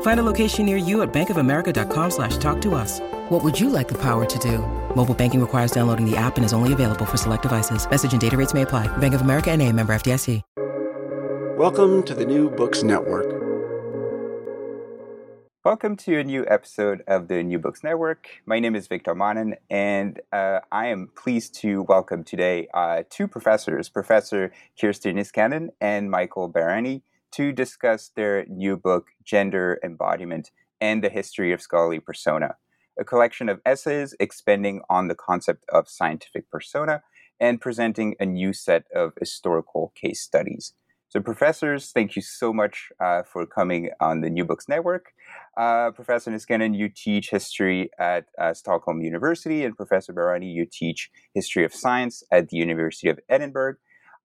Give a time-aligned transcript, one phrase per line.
[0.00, 3.00] Find a location near you at bankofamerica.com slash talk to us.
[3.28, 4.58] What would you like the power to do?
[4.96, 7.88] Mobile banking requires downloading the app and is only available for select devices.
[7.88, 8.88] Message and data rates may apply.
[8.96, 10.42] Bank of America and a member FDIC.
[11.56, 13.36] Welcome to the New Books Network.
[15.64, 18.28] Welcome to a new episode of the New Books Network.
[18.44, 23.26] My name is Victor Manen, and uh, I am pleased to welcome today uh, two
[23.26, 31.02] professors, Professor Kirsti Niskanen and Michael Barany, to discuss their new book, Gender Embodiment and
[31.02, 32.56] the History of Scholarly Persona
[32.98, 37.02] a collection of essays expanding on the concept of scientific persona
[37.38, 40.72] and presenting a new set of historical case studies.
[41.08, 45.12] So, professors, thank you so much uh, for coming on the New Books Network.
[45.56, 51.10] Uh, Professor Niskanen, you teach history at uh, Stockholm University, and Professor Barany, you teach
[51.32, 53.76] history of science at the University of Edinburgh.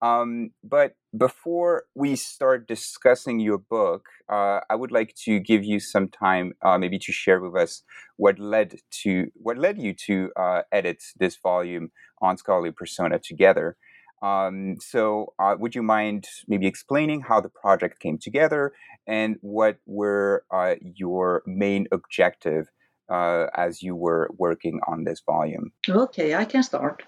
[0.02, 5.80] Um, but before we start discussing your book, uh, I would like to give you
[5.80, 7.84] some time, uh, maybe to share with us
[8.18, 11.92] what led to what led you to uh, edit this volume
[12.22, 13.78] on scholarly persona together.
[14.24, 18.74] Um, so, uh, would you mind maybe explaining how the project came together
[19.08, 22.68] and what were uh, your main objective
[23.12, 25.72] uh, as you were working on this volume?
[25.88, 27.04] Okay, I can start.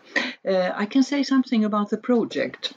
[0.46, 2.74] Uh, I can say something about the project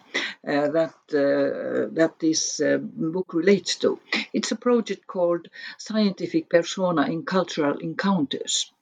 [0.46, 3.98] uh, that uh, that this uh, book relates to.
[4.32, 5.48] It's a project called
[5.78, 8.72] Scientific Persona in Cultural Encounters,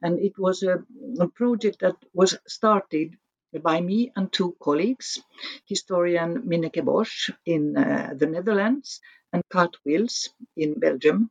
[0.00, 0.82] and it was a,
[1.20, 3.18] a project that was started
[3.62, 5.22] by me and two colleagues,
[5.66, 9.00] historian Mineke Bosch in uh, the Netherlands
[9.32, 11.30] and Kaat Wils in Belgium.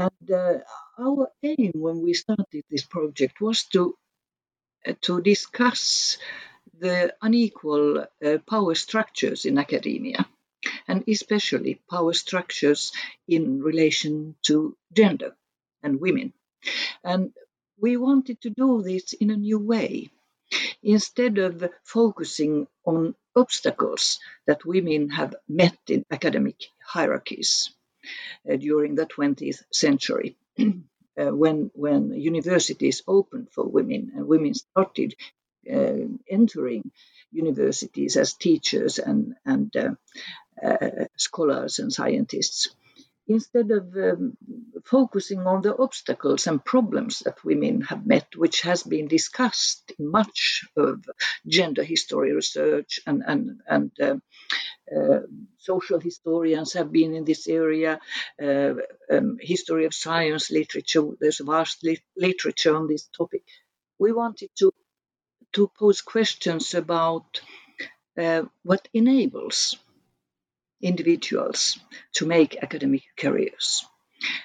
[0.00, 0.60] And uh,
[0.98, 3.98] our aim when we started this project was to
[4.86, 6.16] uh, to discuss
[6.78, 10.24] the unequal uh, power structures in academia,
[10.88, 12.92] and especially power structures
[13.28, 15.36] in relation to gender
[15.82, 16.32] and women.
[17.04, 17.34] And
[17.78, 20.08] we wanted to do this in a new way.
[20.82, 27.70] Instead of focusing on obstacles that women have met in academic hierarchies
[28.58, 30.64] during the 20th century, uh,
[31.16, 35.14] when, when universities opened for women and women started
[35.72, 36.90] uh, entering
[37.32, 39.90] universities as teachers and, and uh,
[40.64, 42.68] uh, scholars and scientists
[43.28, 44.36] instead of um,
[44.84, 50.10] focusing on the obstacles and problems that women have met, which has been discussed in
[50.10, 51.04] much of
[51.46, 54.16] gender history research and, and, and uh,
[54.94, 55.20] uh,
[55.58, 58.00] social historians have been in this area,
[58.42, 58.74] uh,
[59.10, 63.42] um, history of science literature, there's vast li- literature on this topic.
[63.98, 64.72] We wanted to,
[65.52, 67.40] to pose questions about
[68.18, 69.76] uh, what enables
[70.80, 71.78] individuals
[72.14, 73.84] to make academic careers.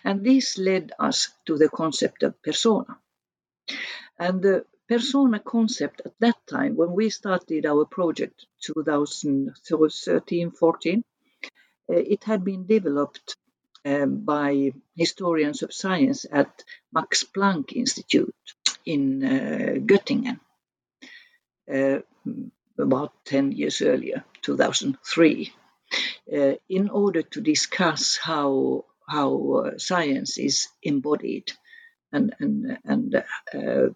[0.03, 2.97] And this led us to the concept of persona.
[4.17, 11.03] And the persona concept at that time, when we started our project 2013 14,
[11.87, 13.35] uh, it had been developed
[13.85, 18.33] um, by historians of science at Max Planck Institute
[18.85, 20.39] in uh, Göttingen
[21.71, 21.99] uh,
[22.77, 25.64] about 10 years earlier, 2003 uh,
[26.27, 31.51] in order to discuss how how uh, science is embodied
[32.11, 33.89] and and and uh,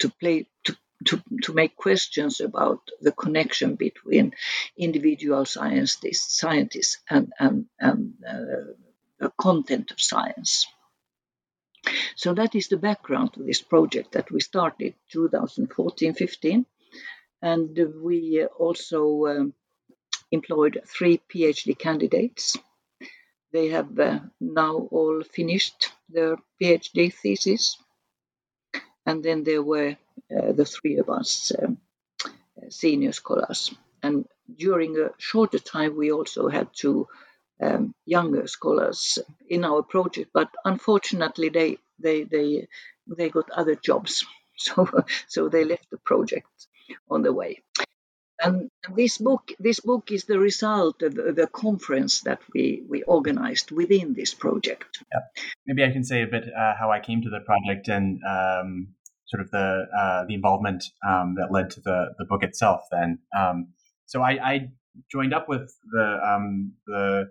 [0.00, 4.32] to play to to, to make questions about the connection between
[4.78, 8.72] individual scientists, scientists and, and, and uh,
[9.18, 10.66] the content of science.
[12.16, 16.64] So that is the background to this project that we started 2014-15,
[17.42, 19.54] and we also um,
[20.30, 22.56] employed three PhD candidates.
[23.52, 27.76] They have uh, now all finished their PhD thesis,
[29.06, 29.96] and then there were
[30.30, 31.78] uh, the three of us um,
[32.68, 33.72] senior scholars.
[34.02, 34.26] And
[34.58, 37.08] during a shorter time, we also had two
[37.60, 39.18] um, younger scholars
[39.48, 42.68] in our project, but unfortunately, they they they
[43.06, 44.26] they got other jobs,
[44.56, 44.88] so
[45.28, 46.48] so they left the project
[47.10, 47.62] on the way.
[48.38, 53.70] And this book this book is the result of the conference that we we organized
[53.70, 54.98] within this project.
[55.12, 55.20] Yeah.
[55.66, 58.88] Maybe I can say a bit uh, how I came to the project and um,
[59.26, 62.82] sort of the uh, the involvement um, that led to the the book itself.
[62.90, 63.68] Then, um,
[64.04, 64.68] so I, I,
[65.12, 67.24] joined up with the um, the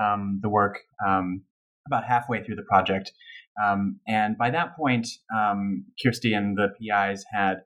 [0.00, 1.42] um, the work um,
[1.86, 3.12] about halfway through the project.
[4.06, 7.62] And by that point, Kirsti and the PIs had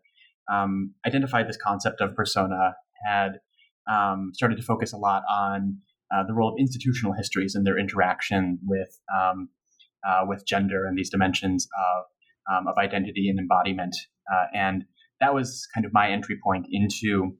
[0.52, 2.74] um, identified this concept of persona,
[3.06, 3.40] had
[3.90, 5.78] um, started to focus a lot on
[6.14, 11.10] uh, the role of institutional histories and their interaction with uh, with gender and these
[11.10, 13.96] dimensions of of identity and embodiment.
[14.32, 14.84] Uh, and
[15.20, 17.36] that was kind of my entry point into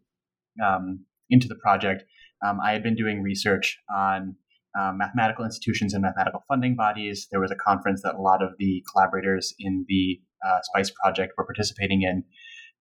[1.31, 2.05] into the project.
[2.43, 4.37] I had been doing research on
[4.79, 7.29] um, mathematical institutions and mathematical funding bodies.
[7.31, 11.35] There was a conference that a lot of the collaborators in the uh, SPICE project
[11.37, 12.25] were participating in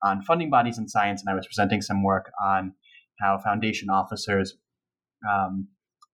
[0.04, 2.74] on funding bodies in science, and I was presenting some work on
[3.20, 4.56] how foundation officers
[5.30, 5.68] um,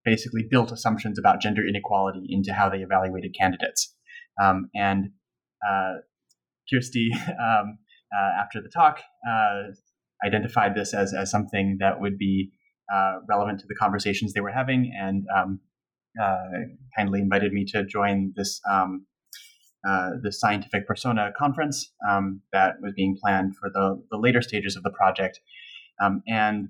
[0.04, 3.94] basically built assumptions about gender inequality into how they evaluated candidates.
[4.42, 5.10] Um, and
[5.66, 5.94] uh,
[6.72, 7.78] Kirsti, um,
[8.16, 9.72] uh, after the talk, uh,
[10.24, 12.50] identified this as, as something that would be
[12.92, 15.60] uh, relevant to the conversations they were having, and um,
[16.20, 16.36] uh,
[16.96, 19.06] kindly invited me to join this um,
[19.86, 24.76] uh, the scientific persona conference um, that was being planned for the, the later stages
[24.76, 25.40] of the project.
[26.02, 26.68] Um, and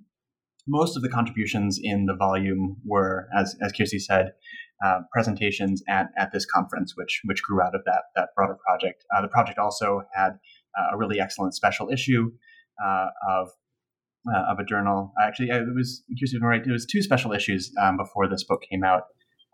[0.67, 4.33] most of the contributions in the volume were, as, as Kirsti said,
[4.85, 9.05] uh, presentations at, at this conference, which which grew out of that that broader project.
[9.15, 10.39] Uh, the project also had
[10.79, 12.31] uh, a really excellent special issue
[12.85, 13.49] uh, of
[14.33, 15.13] uh, of a journal.
[15.21, 16.65] Actually, it was Kirsti right.
[16.65, 19.05] It was two special issues um, before this book came out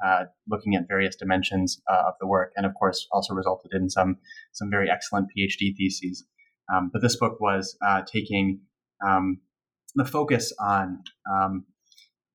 [0.05, 3.89] uh, looking at various dimensions uh, of the work, and of course also resulted in
[3.89, 4.19] some
[4.53, 6.25] some very excellent PhD theses.
[6.73, 8.61] Um, but this book was uh, taking
[9.07, 9.41] um,
[9.95, 11.65] the focus on um,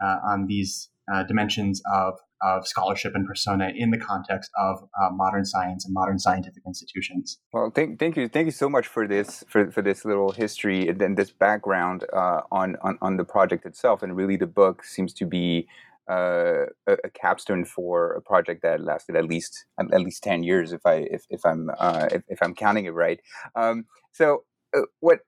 [0.04, 4.78] uh, on these uh, dimensions of of scholarship and persona in the context of
[5.12, 7.38] modern science and modern scientific institutions.
[7.52, 10.88] Well, thank, thank you, thank you so much for this for, for this little history
[10.88, 14.02] and then this background on, on on the project itself.
[14.04, 15.68] And really, the book seems to be
[16.10, 20.74] uh, a, a, capstone for a project that lasted at least at least ten years,
[20.74, 23.20] if I if, if I'm uh, if, if, I'm counting it right.
[23.56, 24.44] Um, so
[24.76, 25.20] uh, what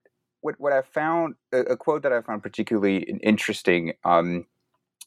[0.42, 4.45] what what I found a, a, quote that I found particularly interesting um,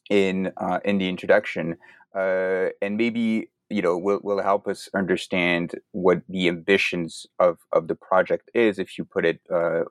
[0.09, 1.75] in uh, in the introduction,
[2.15, 7.89] uh, and maybe you know will will help us understand what the ambitions of of
[7.89, 9.41] the project is if you put it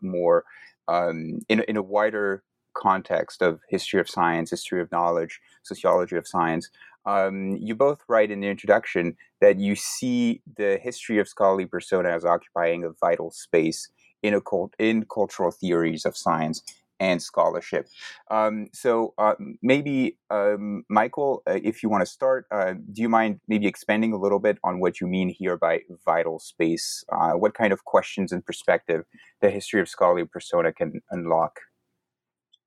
[0.00, 0.44] more
[0.88, 2.42] um, in in a wider
[2.74, 6.70] context of history of science, history of knowledge, sociology of science.
[7.06, 12.10] Um, you both write in the introduction that you see the history of scholarly persona
[12.10, 13.88] as occupying a vital space
[14.22, 16.62] in cult, in cultural theories of science
[17.00, 17.88] and scholarship.
[18.30, 23.08] Um, so uh, maybe um, Michael, uh, if you want to start, uh, do you
[23.08, 27.04] mind maybe expanding a little bit on what you mean here by vital space?
[27.12, 29.04] Uh, what kind of questions and perspective
[29.40, 31.60] the history of scholarly persona can unlock?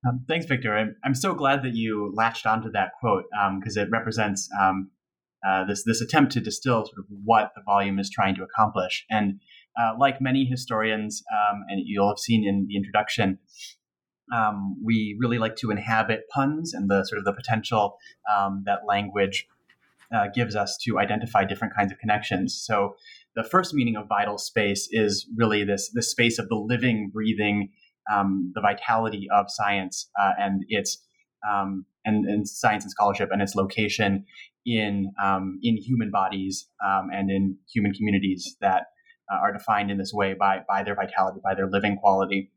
[0.06, 0.76] Um, thanks, Victor.
[0.76, 3.24] I'm, I'm so glad that you latched onto that quote
[3.58, 4.90] because um, it represents um,
[5.46, 9.04] uh, this this attempt to distill sort of what the volume is trying to accomplish.
[9.10, 9.40] And
[9.80, 13.38] uh, like many historians, um, and you'll have seen in the introduction,
[14.34, 17.98] um, we really like to inhabit puns and the sort of the potential
[18.34, 19.46] um, that language
[20.14, 22.54] uh, gives us to identify different kinds of connections.
[22.54, 22.96] So
[23.36, 27.70] the first meaning of vital space is really this this space of the living, breathing
[28.12, 31.04] um, the vitality of science uh, and its
[31.48, 34.24] um, and, and, science and scholarship and its location
[34.66, 38.86] in um, in human bodies um, and in human communities that
[39.32, 42.50] uh, are defined in this way by by their vitality, by their living quality.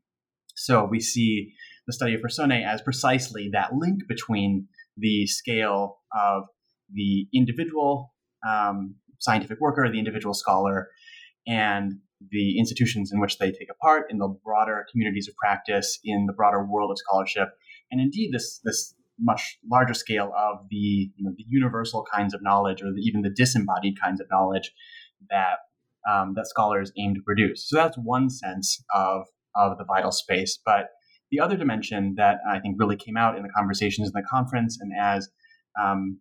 [0.54, 1.52] So we see
[1.86, 6.44] the study of personae as precisely that link between the scale of
[6.92, 8.12] the individual
[8.46, 10.88] um, scientific worker, the individual scholar,
[11.46, 11.94] and
[12.30, 16.26] the institutions in which they take a part, in the broader communities of practice, in
[16.26, 17.48] the broader world of scholarship,
[17.90, 22.42] and indeed this this much larger scale of the you know the universal kinds of
[22.42, 24.72] knowledge or the, even the disembodied kinds of knowledge
[25.30, 25.58] that
[26.10, 27.68] um, that scholars aim to produce.
[27.68, 30.58] So that's one sense of of the vital space.
[30.64, 30.88] But
[31.30, 34.78] the other dimension that I think really came out in the conversations in the conference,
[34.80, 35.28] and as
[35.82, 36.18] um,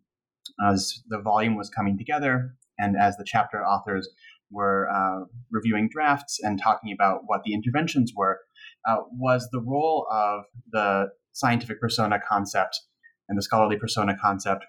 [0.66, 4.10] as the volume was coming together, and as the chapter authors
[4.52, 8.40] were uh, reviewing drafts and talking about what the interventions were,
[8.88, 12.80] uh, was the role of the scientific persona concept
[13.30, 14.66] and the scholarly persona concept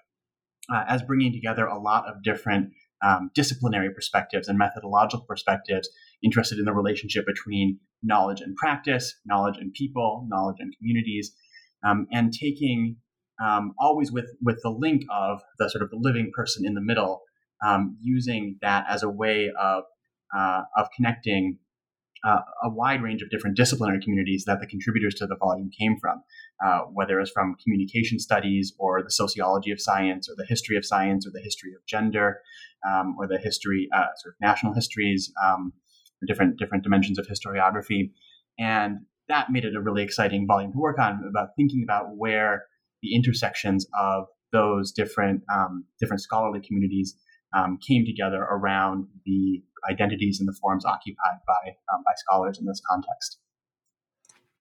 [0.73, 2.71] uh, as bringing together a lot of different
[3.03, 5.89] um, disciplinary perspectives and methodological perspectives
[6.23, 11.33] interested in the relationship between knowledge and practice, knowledge and people, knowledge and communities,
[11.85, 12.97] um, and taking
[13.43, 16.81] um, always with with the link of the sort of the living person in the
[16.81, 17.21] middle,
[17.65, 19.83] um, using that as a way of
[20.35, 21.59] uh, of connecting
[22.23, 25.97] uh, a wide range of different disciplinary communities that the contributors to the volume came
[25.99, 26.23] from,
[26.65, 30.85] uh, whether it's from communication studies or the sociology of science or the history of
[30.85, 32.39] science or the history of gender
[32.87, 35.73] um, or the history, uh, sort of national histories, um,
[36.25, 38.11] different different dimensions of historiography,
[38.57, 42.65] and that made it a really exciting volume to work on about thinking about where
[43.01, 47.15] the intersections of those different um, different scholarly communities
[47.53, 52.65] um, came together around the identities and the forms occupied by um, by scholars in
[52.65, 53.39] this context.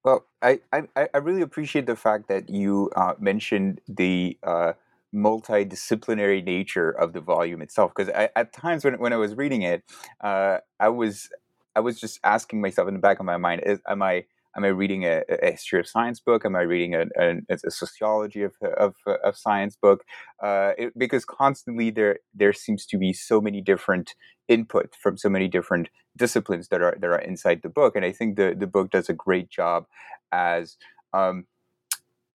[0.04, 4.72] Well, I, I, I really appreciate the fact that you uh, mentioned the uh,
[5.14, 9.84] multidisciplinary nature of the volume itself, because at times when, when I was reading it,
[10.20, 11.28] uh, I was
[11.76, 14.24] I was just asking myself in the back of my mind, is, am I
[14.56, 16.44] am I reading a, a, history of science book?
[16.44, 20.04] Am I reading a, a, a sociology of, of, of science book?
[20.42, 24.14] Uh, it, because constantly there there seems to be so many different
[24.48, 28.12] input from so many different disciplines that are that are inside the book, and I
[28.12, 29.86] think the the book does a great job
[30.32, 30.76] as
[31.12, 31.46] um,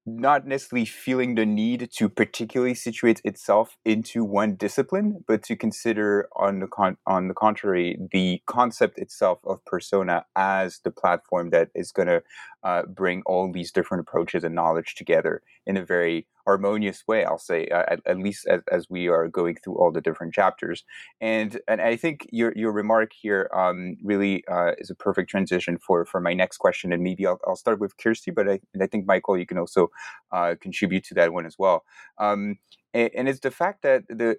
[0.07, 6.29] not necessarily feeling the need to particularly situate itself into one discipline, but to consider
[6.35, 11.69] on the con- on the contrary the concept itself of persona as the platform that
[11.75, 12.23] is going to
[12.63, 17.25] uh, bring all these different approaches and knowledge together in a very harmonious way.
[17.25, 20.83] I'll say, at, at, least as, as we are going through all the different chapters.
[21.19, 25.77] And and I think your your remark here um, really uh, is a perfect transition
[25.85, 26.93] for for my next question.
[26.93, 29.89] And maybe I'll, I'll start with Kirsti, but I, I think Michael, you can also
[30.31, 31.83] uh, contribute to that one as well.
[32.17, 32.57] Um,
[32.93, 34.37] and, and it's the fact that the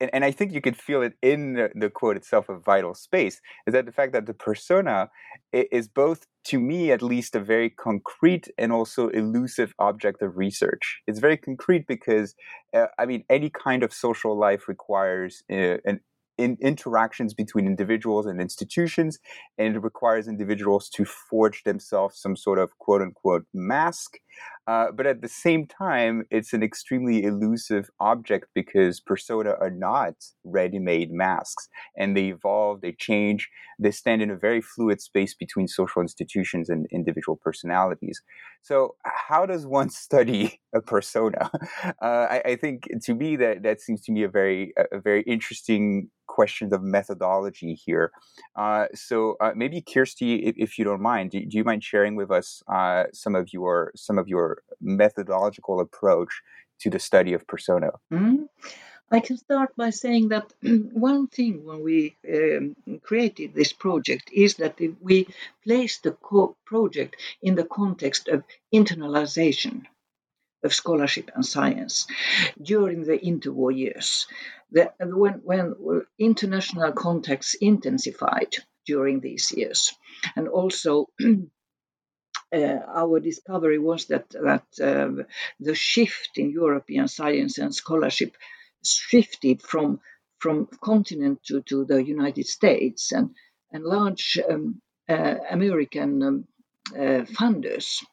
[0.00, 2.94] and, and I think you could feel it in the, the, quote itself of vital
[2.94, 5.10] space, is that the fact that the persona
[5.52, 11.00] is both, to me at least, a very concrete and also elusive object of research.
[11.06, 12.34] It's very concrete because,
[12.74, 16.00] uh, I mean, any kind of social life requires uh, an
[16.36, 19.18] in interactions between individuals and institutions,
[19.58, 24.18] and it requires individuals to forge themselves some sort of quote unquote mask
[24.66, 30.14] uh, but at the same time, it's an extremely elusive object because persona are not
[30.42, 31.68] ready made masks
[31.98, 36.70] and they evolve, they change, they stand in a very fluid space between social institutions
[36.70, 38.22] and individual personalities.
[38.64, 41.50] So, how does one study a persona?
[42.02, 45.22] Uh, I, I, think to me that, that seems to me a very, a very
[45.22, 48.10] interesting question of methodology here.
[48.56, 52.16] Uh, so, uh, maybe Kirsti, if, if, you don't mind, do, do, you mind sharing
[52.16, 56.40] with us uh, some of your some of your methodological approach
[56.80, 57.90] to the study of persona?
[58.12, 58.44] Mm-hmm.
[59.10, 64.56] I can start by saying that one thing when we um, created this project is
[64.56, 65.26] that we
[65.64, 68.44] placed the co- project in the context of
[68.74, 69.86] internalization
[70.64, 72.06] of scholarship and science
[72.62, 74.26] during the interwar years.
[74.72, 75.74] The, when, when
[76.18, 78.56] international contacts intensified
[78.86, 79.94] during these years,
[80.36, 81.08] and also
[82.52, 85.22] uh, our discovery was that that uh,
[85.60, 88.36] the shift in European science and scholarship
[88.86, 90.00] shifted from
[90.38, 93.34] from continent to, to the United States and
[93.72, 96.48] and large um, uh, American um,
[96.94, 98.04] uh, funders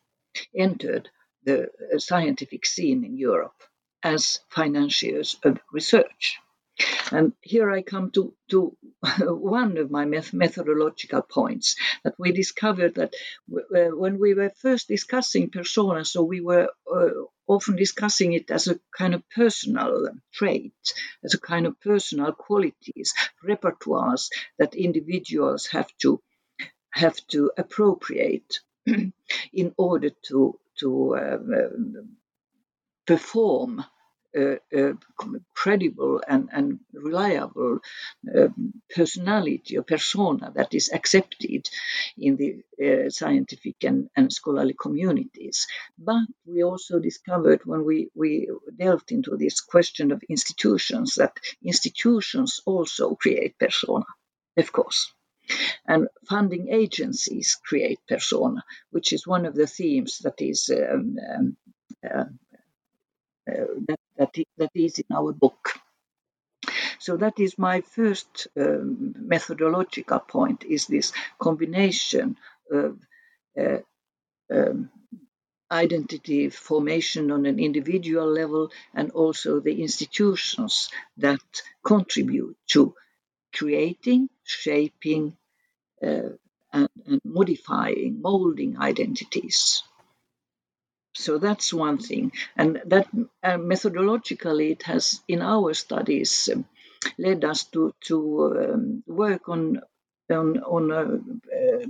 [0.55, 1.09] entered
[1.43, 3.63] the uh, scientific scene in Europe
[4.03, 6.39] as financiers of research.
[7.11, 8.77] And here I come to, to
[9.19, 13.13] one of my methodological points that we discovered that
[13.53, 17.09] uh, when we were first discussing persona, so we were uh,
[17.47, 20.73] often discussing it as a kind of personal trait,
[21.23, 23.13] as a kind of personal qualities,
[23.45, 26.21] repertoires that individuals have to
[26.91, 31.37] have to appropriate in order to to uh,
[33.05, 33.83] perform
[35.53, 37.79] credible and, and reliable
[38.35, 38.47] uh,
[38.95, 41.69] personality or persona that is accepted
[42.17, 45.67] in the uh, scientific and, and scholarly communities.
[45.97, 52.61] But we also discovered when we, we delved into this question of institutions that institutions
[52.65, 54.05] also create persona.
[54.57, 55.13] of course.
[55.85, 61.57] And funding agencies create persona, which is one of the themes that is um, um,
[62.05, 62.25] uh,
[63.49, 65.73] uh, that, that, that is in our book.
[66.99, 72.37] So that is my first um, methodological point: is this combination
[72.69, 72.99] of
[73.59, 73.79] uh,
[74.53, 74.89] um,
[75.71, 81.41] identity formation on an individual level and also the institutions that
[81.83, 82.93] contribute to
[83.55, 85.35] creating, shaping,
[86.03, 86.35] uh,
[86.73, 89.83] and, and, modifying, molding identities.
[91.13, 93.07] So that's one thing, and that
[93.43, 96.65] uh, methodologically it has in our studies um,
[97.17, 99.81] led us to to um, work on
[100.29, 101.85] on on uh,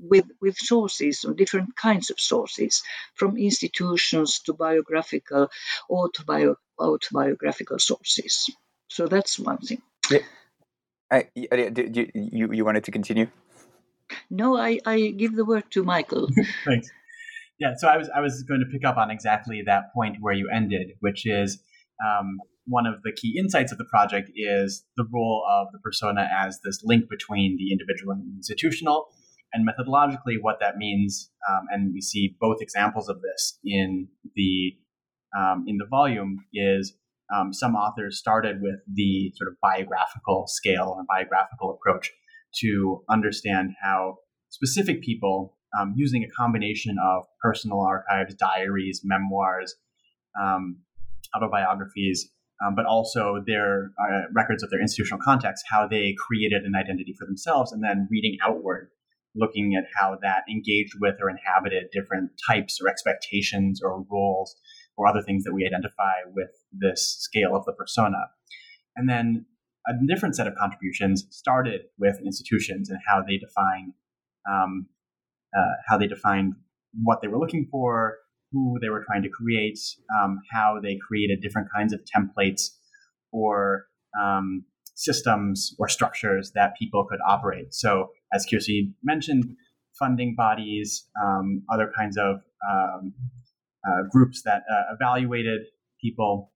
[0.00, 2.82] with, with sources, on different kinds of sources,
[3.14, 5.50] from institutions to biographical,
[5.90, 8.50] autobio, autobiographical sources.
[8.88, 9.82] So that's one thing.
[10.10, 10.18] Yeah.
[11.10, 13.28] I, did you, you, you wanted to continue?
[14.30, 16.28] No, I, I give the word to Michael.
[16.64, 16.90] Thanks.
[17.62, 20.34] Yeah, so I was I was going to pick up on exactly that point where
[20.34, 21.62] you ended, which is
[22.04, 26.28] um, one of the key insights of the project is the role of the persona
[26.36, 29.06] as this link between the individual and institutional,
[29.52, 34.72] and methodologically, what that means, um, and we see both examples of this in the
[35.38, 36.96] um, in the volume, is
[37.32, 42.10] um, some authors started with the sort of biographical scale and biographical approach
[42.56, 44.16] to understand how
[44.48, 49.74] specific people, um, using a combination of personal archives, diaries, memoirs,
[50.40, 50.78] um,
[51.34, 52.30] autobiographies,
[52.64, 57.14] um, but also their uh, records of their institutional context, how they created an identity
[57.18, 58.90] for themselves, and then reading outward
[59.34, 64.54] looking at how that engaged with or inhabited different types or expectations or roles
[64.96, 68.18] or other things that we identify with this scale of the persona.
[68.96, 69.46] And then
[69.88, 73.94] a different set of contributions started with institutions and how they define
[74.50, 74.86] um,
[75.56, 76.54] uh, how they defined
[77.02, 78.18] what they were looking for,
[78.52, 79.78] who they were trying to create,
[80.20, 82.70] um, how they created different kinds of templates
[83.32, 83.86] or
[84.22, 87.72] um, systems or structures that people could operate.
[87.72, 89.44] So, as Kirsti mentioned,
[89.98, 92.36] funding bodies, um, other kinds of
[92.70, 93.14] um,
[93.86, 95.62] uh, groups that uh, evaluated
[96.00, 96.52] people.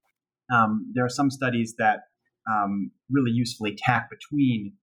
[0.53, 2.01] Um, there are some studies that
[2.51, 4.75] um, really usefully tack between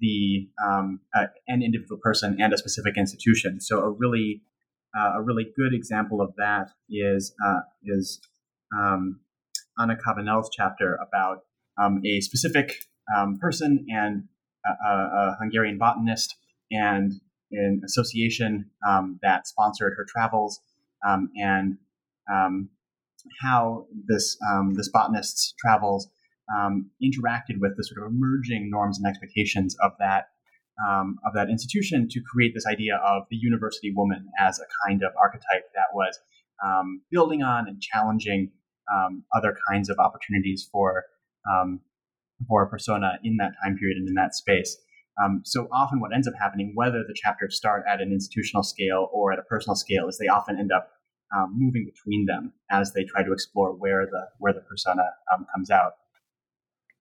[0.00, 3.60] the um, uh, an individual person and a specific institution.
[3.60, 4.42] So, a really
[4.96, 8.20] uh, a really good example of that is uh, is
[8.76, 9.20] um,
[9.78, 11.40] Anna Cabanel's chapter about
[12.04, 12.76] a specific
[13.16, 14.24] um, person and
[14.64, 16.36] a, a, Hungarian botanist
[16.70, 17.12] and
[17.50, 20.60] an association um, that sponsored her travels
[21.06, 21.78] um, and
[22.32, 22.70] um,
[23.40, 26.08] how this um, this botanist's travels
[26.58, 30.28] um, interacted with the sort of emerging norms and expectations of that
[31.24, 35.12] of that institution to create this idea of the university woman as a kind of
[35.16, 36.18] archetype that was
[37.12, 38.50] building on and challenging
[39.36, 41.04] other kinds of opportunities for
[41.50, 41.80] um,
[42.48, 44.76] for a persona in that time period and in that space.
[45.22, 49.08] Um, so often, what ends up happening, whether the chapters start at an institutional scale
[49.12, 50.90] or at a personal scale, is they often end up
[51.36, 55.46] um, moving between them as they try to explore where the where the persona um,
[55.54, 55.92] comes out.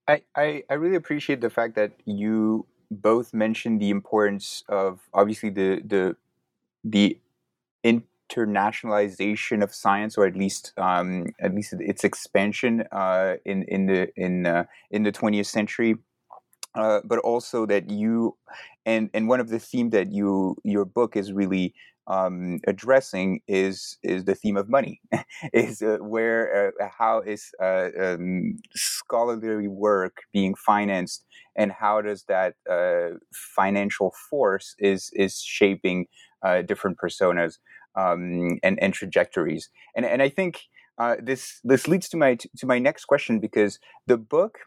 [0.07, 5.49] I, I, I really appreciate the fact that you both mentioned the importance of obviously
[5.49, 6.15] the the
[6.83, 7.19] the
[7.85, 14.09] internationalization of science, or at least um, at least its expansion uh, in in the
[14.17, 15.97] in uh, in the 20th century.
[16.75, 18.35] Uh, but also that you
[18.85, 21.73] and and one of the themes that you your book is really
[22.07, 25.01] um, addressing is is the theme of money
[25.53, 32.25] is uh, where uh, how is uh, um, scholarly work being financed and how does
[32.27, 33.17] that uh,
[33.55, 36.07] financial force is is shaping
[36.43, 37.57] uh, different personas
[37.95, 39.69] um, and and trajectories.
[39.95, 40.61] And and I think
[40.97, 44.59] uh, this this leads to my to my next question because the book.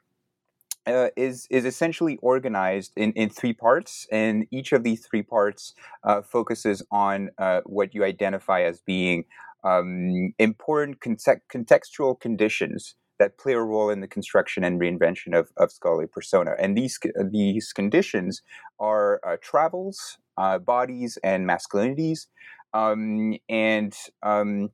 [0.87, 5.75] Uh, is is essentially organized in, in three parts, and each of these three parts
[6.05, 9.25] uh, focuses on uh, what you identify as being
[9.65, 15.51] um, important context, contextual conditions that play a role in the construction and reinvention of,
[15.57, 16.53] of scholarly persona.
[16.59, 17.01] And these
[17.33, 18.43] these conditions
[18.79, 22.27] are uh, travels, uh, bodies, and masculinities.
[22.75, 24.71] Um, and um,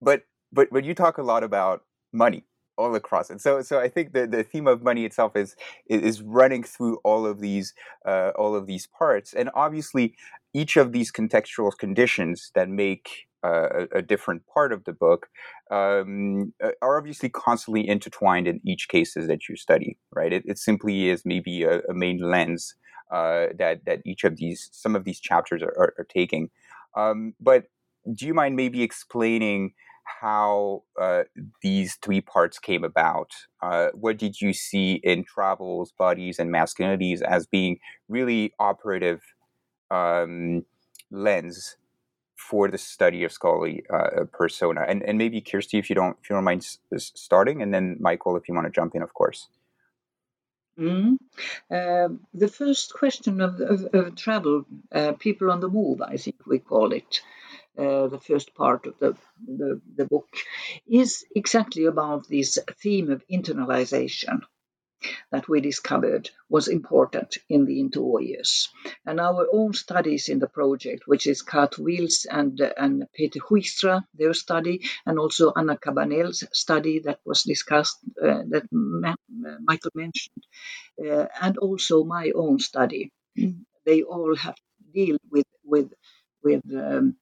[0.00, 2.44] but but but you talk a lot about money
[2.80, 3.40] all across it.
[3.40, 7.26] So so I think the, the theme of money itself is is running through all
[7.26, 7.74] of these
[8.06, 10.14] uh, all of these parts, and obviously
[10.52, 15.28] each of these contextual conditions that make uh, a, different part of the book,
[15.70, 20.32] um, are obviously constantly intertwined in each cases that you study, right?
[20.32, 22.74] It, it simply is maybe a, a main lens
[23.10, 26.50] uh, that that each of these some of these chapters are, are, are taking.
[26.96, 27.64] Um, but
[28.14, 29.72] do you mind maybe explaining
[30.20, 31.24] how uh,
[31.62, 33.30] these three parts came about?
[33.62, 39.20] Uh, what did you see in travels, bodies, and masculinities as being really operative
[39.90, 40.64] um,
[41.10, 41.76] lens
[42.36, 44.84] for the study of scholarly uh, persona?
[44.88, 47.96] And and maybe Kirsti, if you don't if you don't mind s- starting, and then
[48.00, 49.48] Michael, if you want to jump in, of course.
[50.78, 51.18] Mm.
[51.70, 56.46] Uh, the first question of, of, of travel, uh, people on the move, I think
[56.46, 57.20] we call it,
[57.78, 60.28] uh, the first part of the, the, the book,
[60.86, 64.40] is exactly about this theme of internalization
[65.32, 68.68] that we discovered was important in the interwar years.
[69.06, 74.04] And our own studies in the project, which is Kaat Wils and, and Pieter Huistra,
[74.14, 79.14] their study, and also Anna Cabanel's study that was discussed, uh, that Ma-
[79.62, 80.44] Michael mentioned,
[81.04, 83.10] uh, and also my own study.
[83.86, 85.92] they all have to deal with, with,
[86.42, 87.16] with um,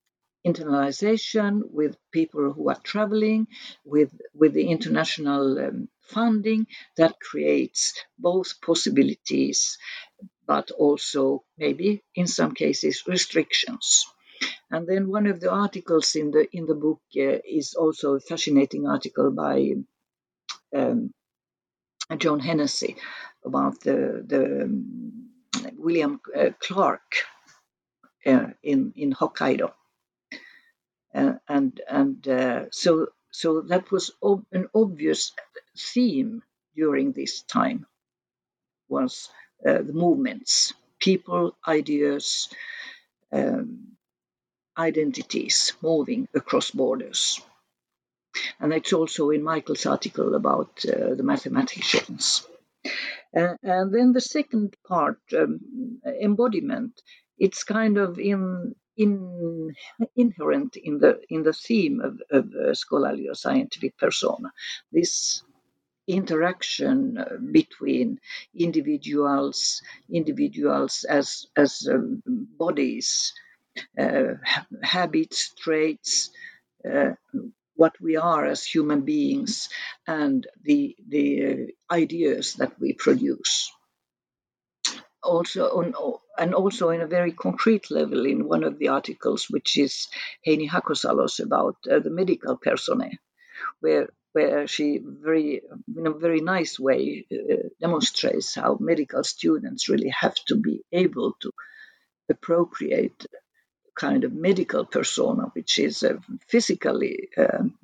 [0.48, 3.46] internalization, with people who are traveling,
[3.84, 9.78] with, with the international um, funding that creates both possibilities
[10.46, 14.06] but also maybe in some cases restrictions.
[14.70, 18.20] And then one of the articles in the in the book uh, is also a
[18.20, 19.74] fascinating article by
[20.74, 21.12] um,
[22.16, 22.96] John Hennessy
[23.44, 25.28] about the the um,
[25.76, 27.08] William uh, Clark
[28.26, 29.72] uh, in in Hokkaido,
[31.48, 35.32] and and uh, so so that was ob- an obvious
[35.76, 36.42] theme
[36.74, 37.86] during this time
[38.88, 39.28] was
[39.66, 42.48] uh, the movements, people, ideas,
[43.32, 43.96] um,
[44.76, 47.40] identities moving across borders.
[48.60, 52.46] And it's also in Michael's article about uh, the mathematicians.
[53.36, 57.00] Uh, and then the second part, um, embodiment,
[57.36, 59.74] it's kind of in, in
[60.16, 64.52] inherent in the in the theme of, of uh, scholarly or scientific persona.
[64.92, 65.42] This
[66.08, 68.20] interaction uh, between
[68.54, 69.82] individuals,
[70.12, 73.34] individuals as as um, bodies,
[73.98, 74.34] uh,
[74.82, 76.30] habits, traits,
[76.90, 77.12] uh,
[77.76, 79.68] what we are as human beings,
[80.06, 83.72] and the the ideas that we produce.
[85.22, 85.94] Also, on,
[86.38, 90.08] and also in a very concrete level, in one of the articles, which is
[90.46, 93.10] Heini Hakosalo's about uh, the medical personnel,
[93.80, 95.62] where where she very
[95.96, 101.32] in a very nice way uh, demonstrates how medical students really have to be able
[101.40, 101.50] to
[102.28, 103.26] appropriate
[103.94, 107.74] kind of medical persona which is a physically um,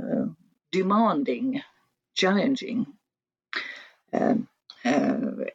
[0.00, 0.26] uh,
[0.70, 1.62] demanding
[2.14, 2.86] challenging
[4.12, 4.55] um, uh,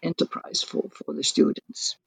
[0.01, 1.97] enterprise for, for the students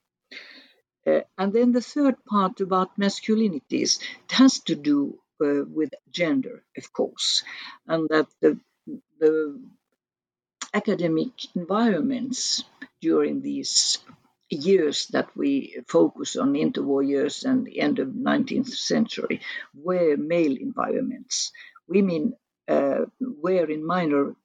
[1.06, 6.62] uh, and then the third part about masculinities it has to do uh, with gender,
[6.76, 7.42] of course,
[7.86, 8.58] and that the,
[9.18, 9.60] the
[10.72, 12.64] academic environments
[13.00, 13.98] during these
[14.48, 19.40] years that we focus on interwar years and the end of 19th century
[19.74, 21.52] were male environments.
[21.88, 22.34] Women
[22.68, 24.36] uh, were in minor,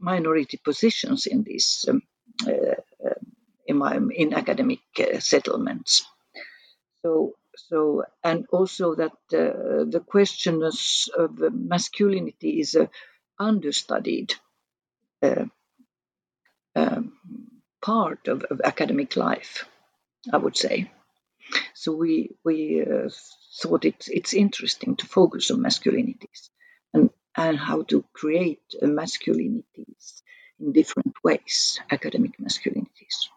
[0.00, 2.09] minority positions in these um, uh,
[2.46, 6.04] in, in academic uh, settlements.
[7.02, 12.90] So so and also that uh, the question of masculinity is a
[13.38, 14.34] understudied
[15.22, 15.46] uh,
[16.76, 17.12] um,
[17.82, 19.64] part of, of, academic life,
[20.32, 20.90] I would say.
[21.74, 23.10] So we we uh,
[23.60, 26.50] thought it's it's interesting to focus on masculinities
[26.94, 30.22] and and how to create masculinities
[30.60, 33.28] in different ways, academic masculinities.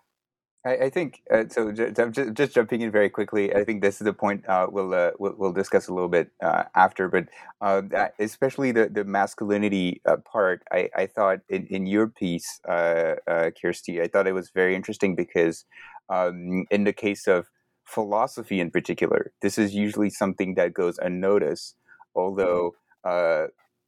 [0.65, 1.71] I, I think uh, so.
[1.71, 5.11] Just, just, jumping in very quickly, I think this is the point uh, we'll, uh,
[5.19, 7.09] we'll, we'll discuss a little bit uh, after.
[7.09, 7.27] But
[7.61, 7.81] uh,
[8.19, 14.07] especially the the masculinity uh, part, I, I thought in, in your piece, Kirsti, I
[14.07, 15.65] thought it was very interesting because
[16.09, 17.47] um, in the case of
[17.85, 21.75] philosophy in particular, this is usually something that goes unnoticed,
[22.15, 22.75] although.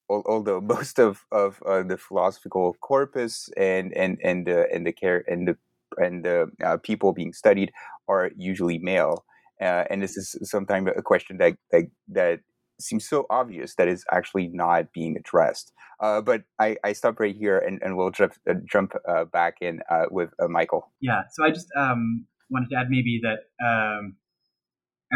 [0.10, 5.48] Although most of, of the philosophical corpus and and and the and the care and
[5.48, 5.58] the
[5.98, 7.72] and the uh, people being studied
[8.08, 9.26] are usually male.
[9.62, 12.40] Uh, and this is sometimes a question that, that, that
[12.80, 15.72] seems so obvious that is actually not being addressed.
[16.02, 19.56] Uh, but I, I stop right here and, and we'll jump, uh, jump uh, back
[19.62, 20.92] in uh, with uh, Michael.
[21.00, 24.18] Yeah, so I just um, wanted to add maybe that um,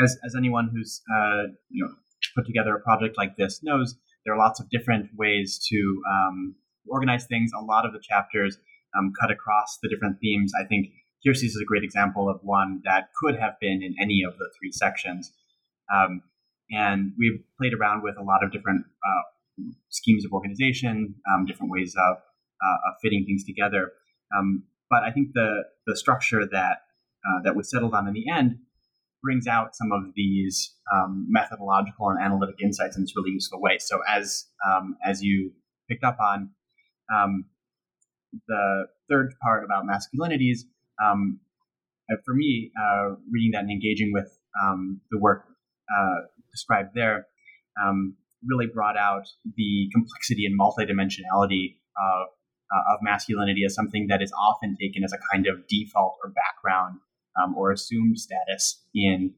[0.02, 1.02] as, as anyone who's
[1.70, 1.94] you know
[2.36, 6.56] put together a project like this knows there are lots of different ways to um,
[6.88, 7.52] organize things.
[7.58, 8.58] A lot of the chapters
[8.98, 10.52] um, cut across the different themes.
[10.60, 10.88] I think
[11.26, 14.50] Kirsti's is a great example of one that could have been in any of the
[14.60, 15.32] three sections.
[15.94, 16.22] Um,
[16.72, 21.72] and we've played around with a lot of different uh, schemes of organization, um, different
[21.72, 23.92] ways of, uh, of fitting things together.
[24.38, 26.82] Um, but I think the the structure that
[27.28, 28.60] uh, that we settled on in the end
[29.24, 33.78] brings out some of these um, methodological and analytic insights in this really useful way.
[33.80, 35.52] So as um, as you
[35.90, 36.52] picked up on,
[37.14, 37.46] um,
[38.48, 40.60] the third part about masculinities,
[41.04, 41.40] um,
[42.12, 45.46] uh, for me, uh, reading that and engaging with um, the work
[45.90, 47.26] uh, described there
[47.84, 49.24] um, really brought out
[49.56, 52.28] the complexity and multidimensionality of,
[52.74, 56.32] uh, of masculinity as something that is often taken as a kind of default or
[56.32, 57.00] background
[57.42, 59.34] um, or assumed status in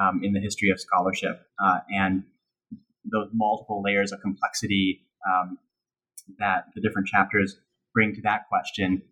[0.00, 2.24] um, in the history of scholarship, uh, and
[3.04, 5.58] those multiple layers of complexity um,
[6.38, 7.56] that the different chapters
[7.92, 9.02] bring to that question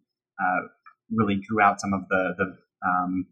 [0.41, 0.69] uh,
[1.11, 3.27] really drew out some of the the, um,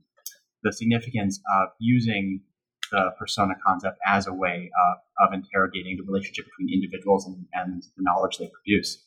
[0.62, 2.42] the significance of using
[2.90, 7.82] the persona concept as a way of, of interrogating the relationship between individuals and, and
[7.96, 9.04] the knowledge they produce.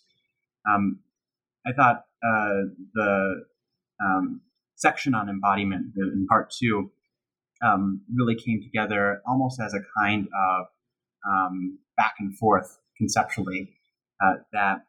[0.69, 0.99] Um,
[1.65, 3.43] I thought uh, the
[4.03, 4.41] um,
[4.81, 6.91] section on embodiment in part two
[7.63, 10.65] um, really came together almost as a kind of
[11.29, 13.69] um, back and forth conceptually
[14.23, 14.85] uh, that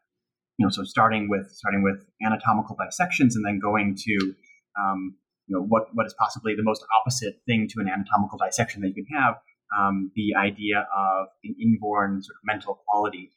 [0.57, 4.35] you know so starting with starting with anatomical dissections and then going to
[4.81, 5.15] um,
[5.47, 8.89] you know what what is possibly the most opposite thing to an anatomical dissection that
[8.95, 9.35] you can have
[9.79, 13.31] um, the idea of an inborn sort of mental quality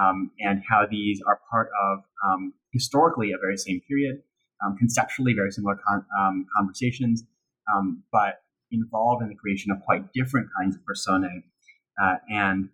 [0.00, 4.22] um, and how these are part of um, historically a very same period
[4.64, 7.24] um, conceptually very similar con- um, conversations
[7.74, 11.44] um, but involved in the creation of quite different kinds of personae
[12.02, 12.68] uh, and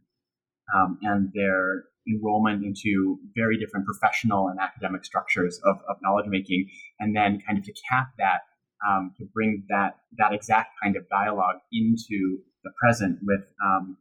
[1.02, 6.68] and their enrollment into very different professional and academic structures of, of knowledge making
[7.00, 8.42] and then kind of to cap that
[8.88, 13.96] um, to bring that that exact kind of dialogue into the present with um,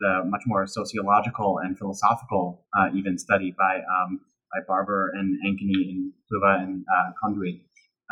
[0.00, 4.20] the much more sociological and philosophical uh, even study by um,
[4.52, 7.60] by Barber and Ankeny and Kluva and uh, Conduit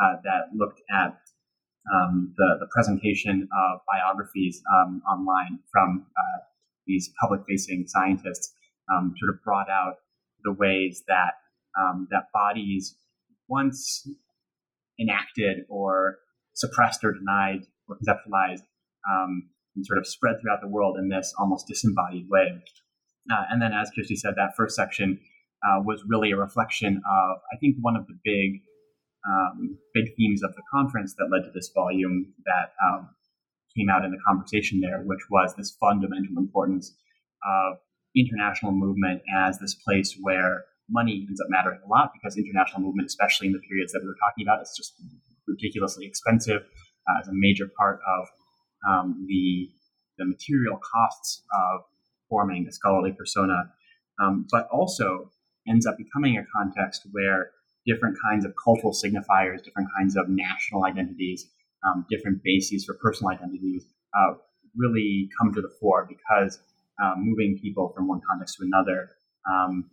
[0.01, 1.17] uh, that looked at
[1.93, 6.39] um, the the presentation of biographies um, online from uh,
[6.85, 8.53] these public facing scientists
[8.93, 9.95] um, sort of brought out
[10.43, 11.33] the ways that
[12.09, 12.95] that bodies
[13.47, 14.07] once
[14.99, 16.17] enacted or
[16.53, 18.63] suppressed or denied or conceptualized
[19.09, 22.59] um, and sort of spread throughout the world in this almost disembodied way.
[23.31, 25.19] Uh, and then, as Kirsti said, that first section
[25.63, 28.61] uh, was really a reflection of, I think, one of the big,
[29.27, 33.09] um, big themes of the conference that led to this volume that um,
[33.75, 36.95] came out in the conversation there, which was this fundamental importance
[37.45, 37.77] of
[38.15, 43.07] international movement as this place where money ends up mattering a lot because international movement,
[43.07, 44.93] especially in the periods that we were talking about, is just
[45.47, 48.27] ridiculously expensive uh, as a major part of
[48.87, 49.69] um, the
[50.17, 51.81] the material costs of
[52.27, 53.71] forming a scholarly persona,
[54.19, 55.31] um, but also
[55.67, 57.51] ends up becoming a context where
[57.85, 61.47] different kinds of cultural signifiers, different kinds of national identities,
[61.87, 63.85] um, different bases for personal identities
[64.17, 64.33] uh,
[64.75, 66.59] really come to the fore because
[67.01, 69.09] uh, moving people from one context to another
[69.49, 69.89] um,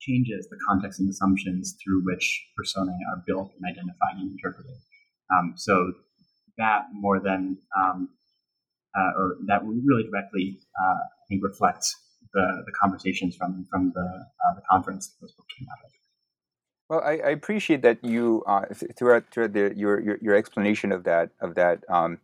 [0.00, 4.76] changes the context and assumptions through which personae are built and identified and interpreted.
[5.36, 5.92] Um, so
[6.58, 8.08] that more than um,
[8.96, 11.94] uh, or that really directly, uh, I think, reflects
[12.32, 15.90] the, the conversations from from the uh, the conference that those books came out of.
[16.88, 21.04] Well, I, I appreciate that you uh, throughout throughout the, your, your, your explanation of
[21.04, 22.18] that of that um,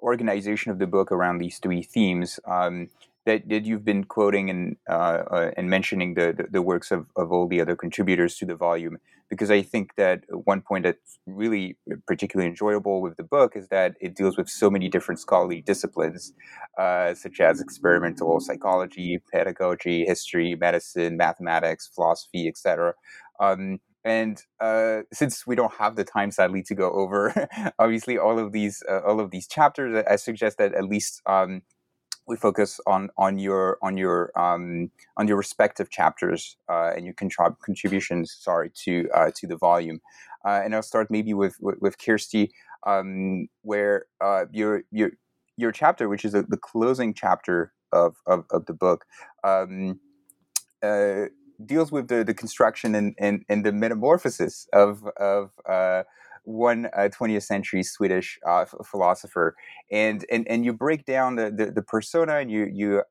[0.00, 2.38] organization of the book around these three themes.
[2.46, 2.88] Um,
[3.26, 7.06] that, that you've been quoting and uh, uh, and mentioning the, the, the works of,
[7.16, 11.18] of all the other contributors to the volume because I think that one point that's
[11.26, 15.62] really particularly enjoyable with the book is that it deals with so many different scholarly
[15.62, 16.32] disciplines
[16.78, 22.94] uh, such as experimental psychology, pedagogy, history, medicine, mathematics, philosophy, etc.
[23.40, 28.38] Um, and uh, since we don't have the time, sadly, to go over obviously all
[28.38, 31.62] of these uh, all of these chapters, I suggest that at least um,
[32.26, 37.14] we focus on on your on your um, on your respective chapters uh, and your
[37.14, 38.36] contrib- contributions.
[38.38, 40.00] Sorry to uh, to the volume,
[40.44, 42.50] uh, and I'll start maybe with with, with Kirsti,
[42.86, 45.10] um, where uh, your your
[45.56, 49.04] your chapter, which is a, the closing chapter of of, of the book.
[49.44, 50.00] Um,
[50.82, 51.26] uh,
[51.64, 55.52] deals with the, the construction and, and, and the metamorphosis of of
[56.46, 58.38] uh, one 20th century Swedish
[58.84, 59.56] philosopher,
[59.90, 63.02] and, and and you break down the, the, the persona, and you you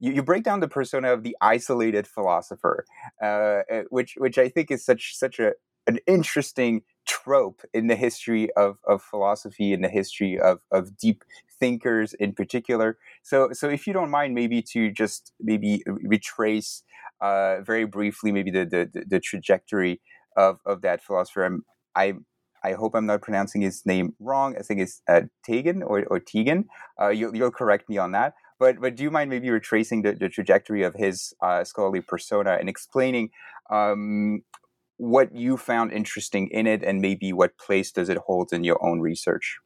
[0.00, 2.84] you, you break down the persona of the isolated philosopher,
[3.22, 5.52] uh, which which I think is such such a
[5.86, 11.24] an interesting trope in the history of, of philosophy in the history of, of deep
[11.60, 12.98] thinkers in particular.
[13.22, 16.82] So so if you don't mind maybe to just maybe retrace
[17.20, 20.00] uh, very briefly maybe the, the, the trajectory
[20.36, 22.14] of, of that philosopher I'm, i
[22.64, 24.56] I hope I'm not pronouncing his name wrong.
[24.58, 26.64] I think it's uh, Tegen or, or Tegen.
[27.00, 28.34] Uh, you'll, you'll correct me on that.
[28.58, 32.56] But but do you mind maybe retracing the, the trajectory of his uh, scholarly persona
[32.58, 33.30] and explaining
[33.70, 34.42] um,
[34.96, 38.82] what you found interesting in it and maybe what place does it hold in your
[38.84, 39.58] own research?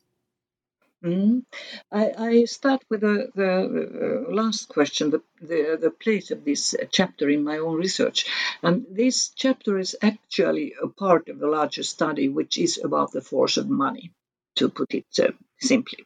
[1.04, 1.44] Mm.
[1.92, 6.74] I, I, start with the, the uh, last question, the, the, the, place of this
[6.90, 8.26] chapter in my own research.
[8.64, 13.20] And this chapter is actually a part of a larger study, which is about the
[13.20, 14.11] force of money,
[14.56, 15.30] to put it uh,
[15.61, 16.04] simply.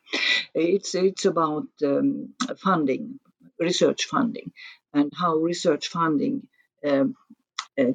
[0.55, 3.19] It's, it's about um, funding,
[3.59, 4.53] research funding,
[4.93, 6.49] and how research funding
[6.87, 7.17] um,
[7.81, 7.93] uh,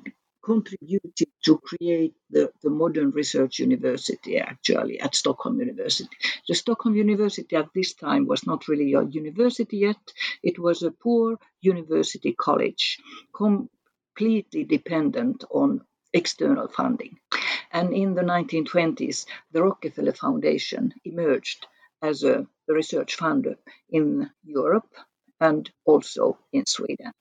[0.47, 6.15] contributed to create the, the modern research university actually at Stockholm University.
[6.47, 10.03] The Stockholm University at this time was not really a university yet,
[10.41, 12.97] it was a poor university college,
[13.35, 15.81] completely dependent on
[16.13, 17.17] external funding.
[17.73, 21.67] And in the 1920s, the Rockefeller Foundation emerged
[22.01, 23.57] as a research funder
[23.89, 24.93] in Europe
[25.41, 27.11] and also in Sweden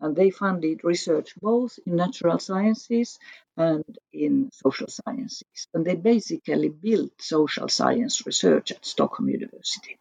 [0.00, 3.18] and they funded research both in natural sciences
[3.56, 5.68] and in social sciences.
[5.74, 9.98] And they basically built social science research at Stockholm University.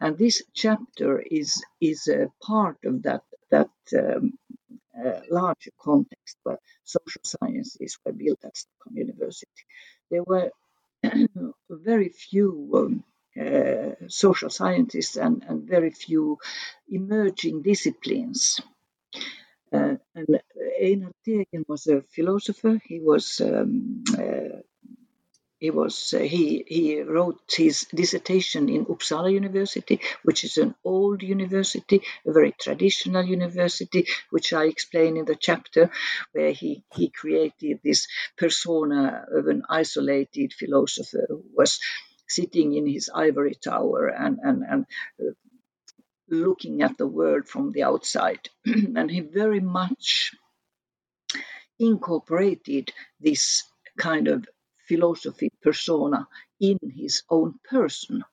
[0.00, 4.38] And this chapter is, is a part of that, that um,
[4.96, 9.64] uh, larger context where social sciences were built at Stockholm University.
[10.10, 10.50] There were
[11.70, 13.04] very few um,
[13.38, 16.38] uh, social scientists and, and very few
[16.88, 18.60] emerging disciplines
[19.72, 19.98] and
[20.82, 22.78] Einar Tegen was a philosopher.
[22.84, 24.60] He was um, uh,
[25.58, 31.22] he was uh, he he wrote his dissertation in Uppsala University, which is an old
[31.22, 35.90] university, a very traditional university, which I explain in the chapter,
[36.32, 41.80] where he he created this persona of an isolated philosopher who was
[42.28, 44.86] sitting in his ivory tower and and and
[45.20, 45.32] uh,
[46.28, 48.48] looking at the world from the outside.
[48.66, 50.32] and he very much
[51.78, 53.64] incorporated this
[53.98, 54.46] kind of
[54.88, 56.26] philosophy persona
[56.60, 58.24] in his own person.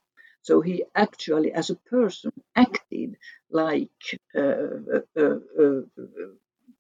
[0.42, 3.16] So he actually, as a person, acted
[3.50, 3.90] like
[4.36, 5.24] a, a,
[5.64, 5.84] a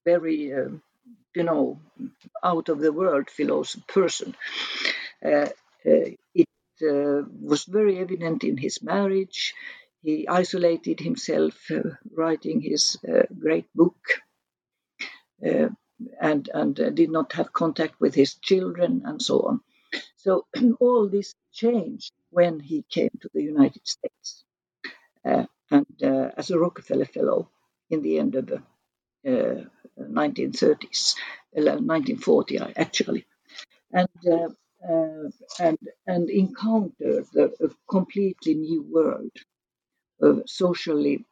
[0.06, 0.70] very, uh,
[1.36, 1.80] you know,
[2.44, 4.36] out of the world philosopher person.
[5.26, 5.50] Uh,
[5.86, 6.50] uh, it
[6.82, 9.54] uh, was very evident in his marriage.
[10.04, 13.96] He isolated himself, uh, writing his uh, great book,
[15.46, 15.70] uh,
[16.20, 19.62] and and did not have contact with his children, and so on.
[20.18, 20.46] So
[20.82, 24.44] all this changed when he came to the United States,
[25.24, 27.50] uh, and uh, as a Rockefeller Fellow
[27.90, 28.58] in the end of the
[29.26, 29.64] uh,
[29.98, 31.16] 1930s,
[31.54, 33.26] 1940 actually,
[33.94, 34.10] and
[35.60, 39.32] and and encountered a completely new world
[40.46, 41.26] socially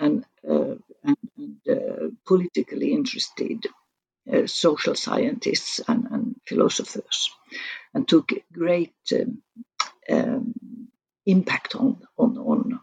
[0.00, 0.74] and, uh,
[1.04, 3.66] and, and uh, politically interested
[4.32, 7.30] uh, social scientists and, and, philosophers,
[7.94, 9.42] and took great um,
[10.10, 10.54] um,
[11.26, 12.80] impact on, on, on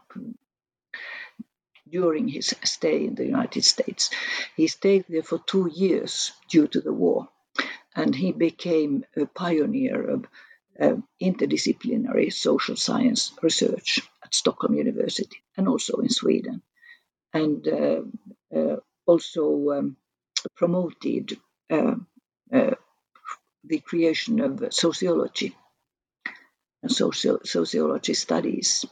[1.88, 4.10] during his stay in the United States.
[4.56, 7.28] He stayed there for two years due to the war,
[7.94, 10.26] and he became a pioneer of
[10.80, 16.62] uh, interdisciplinary social science research at Stockholm University and also in Sweden,
[17.32, 18.00] and uh,
[18.56, 19.96] uh, also um,
[20.56, 21.38] promoted
[21.70, 21.94] uh,
[22.52, 22.74] uh,
[23.64, 25.54] the creation of sociology
[26.82, 28.84] and social, sociology studies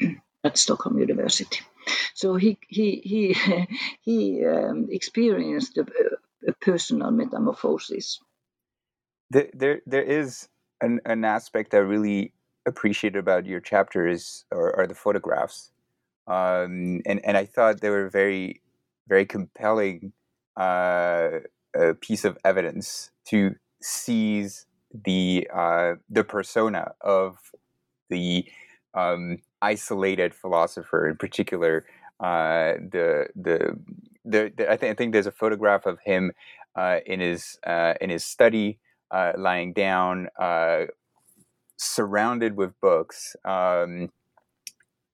[0.44, 1.60] at Stockholm University.
[2.14, 3.36] So he he he
[4.00, 5.86] he um, experienced a,
[6.46, 8.20] a, personal metamorphosis.
[9.30, 10.48] There, there, there is
[10.80, 12.32] an, an aspect that really
[12.68, 15.72] appreciate about your chapter is are, are the photographs,
[16.26, 18.62] um, and and I thought they were very
[19.08, 20.12] very compelling
[20.56, 21.40] uh,
[22.00, 27.38] piece of evidence to seize the uh, the persona of
[28.10, 28.44] the
[28.94, 31.84] um, isolated philosopher, in particular.
[32.20, 33.78] Uh, the, the,
[34.24, 36.32] the the I think I think there's a photograph of him
[36.74, 38.78] uh, in his uh, in his study
[39.10, 40.86] uh, lying down, uh,
[41.78, 43.36] surrounded with books.
[43.44, 44.10] Um,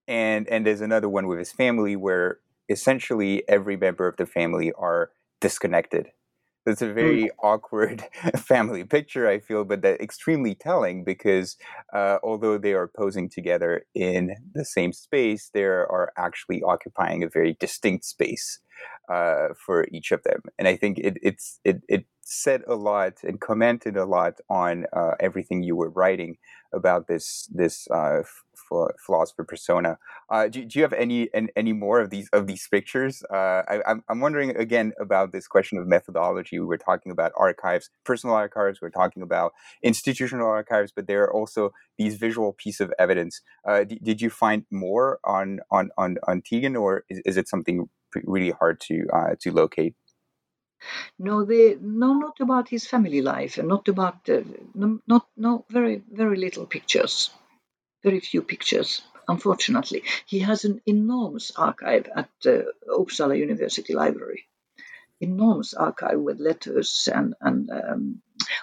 [0.08, 2.38] and and there's another one with his family where
[2.68, 5.10] essentially every member of the family are
[5.40, 6.08] disconnected.
[6.66, 7.28] It's a very mm.
[7.42, 8.04] awkward
[8.38, 11.56] family picture, I feel, but that extremely telling because
[11.92, 17.28] uh, although they are posing together in the same space, they are actually occupying a
[17.28, 18.60] very distinct space
[19.08, 20.40] uh, for each of them.
[20.58, 24.86] And I think it, it's it, it said a lot and commented a lot on
[24.92, 26.38] uh, everything you were writing
[26.72, 28.22] about this this uh,
[28.68, 29.98] philosopher persona.
[30.30, 33.22] Uh, do, do, you have any, any, more of these of these pictures?
[33.32, 36.58] Uh, I, am I'm, I'm wondering again about this question of methodology.
[36.58, 38.80] We were talking about archives, personal archives.
[38.80, 39.52] We're talking about
[39.82, 43.40] institutional archives, but there are also these visual piece of evidence.
[43.66, 47.48] Uh, d- did you find more on on on, on Tegen, or is, is it
[47.48, 47.88] something
[48.24, 49.94] really hard to uh, to locate?
[51.18, 54.42] No, they no, not about his family life, and not about uh,
[54.74, 57.30] no, not no very very little pictures
[58.05, 60.02] very few pictures, unfortunately.
[60.26, 64.46] He has an enormous archive at uh, Uppsala University Library.
[65.20, 68.22] Enormous archive with letters and, and um,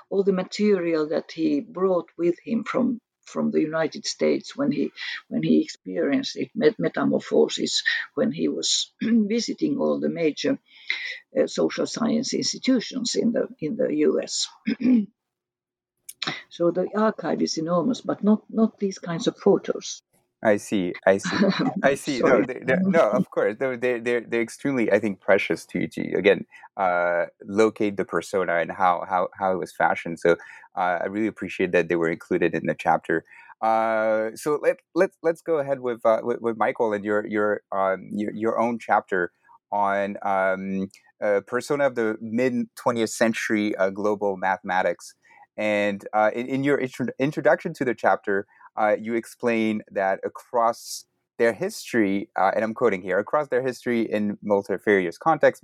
[0.09, 4.91] all the material that he brought with him from from the United States when he
[5.29, 7.83] when he experienced it met metamorphosis
[8.15, 10.59] when he was visiting all the major
[11.39, 14.49] uh, social science institutions in the in the U.S.
[16.49, 20.01] So the archive is enormous, but not not these kinds of photos.
[20.43, 20.93] I see.
[21.05, 21.38] I see.
[21.84, 22.19] I see.
[22.19, 26.01] no, they're, they're, no, of course, they're, they're they're extremely, I think, precious to to
[26.17, 26.45] again
[26.78, 30.19] uh, locate the persona and how how how it was fashioned.
[30.19, 30.32] So
[30.76, 33.24] uh, I really appreciate that they were included in the chapter.
[33.61, 37.61] Uh, so let let's let's go ahead with, uh, with, with Michael and your your
[37.72, 39.32] um, your, your own chapter
[39.72, 40.89] on um,
[41.24, 45.13] uh, persona of the mid twentieth century uh, global mathematics.
[45.57, 48.47] And uh, in, in, your intro- introduction to the chapter,
[48.77, 51.05] uh, you explain that across
[51.37, 55.63] their history, uh, and I'm quoting here, across their history in multifarious contexts,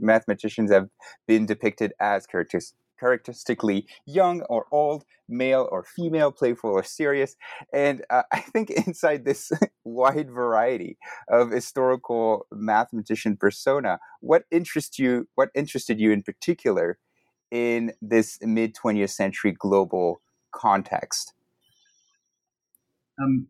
[0.00, 0.88] mathematicians have
[1.28, 7.36] been depicted as characters- characteristically young or old, male or female, playful or serious.
[7.72, 9.50] And uh, I think inside this
[9.84, 15.28] wide variety of historical mathematician persona, what interests you?
[15.34, 16.98] What interested you in particular
[17.50, 20.20] in this mid 20th century global
[20.52, 21.34] context?
[23.22, 23.48] Um,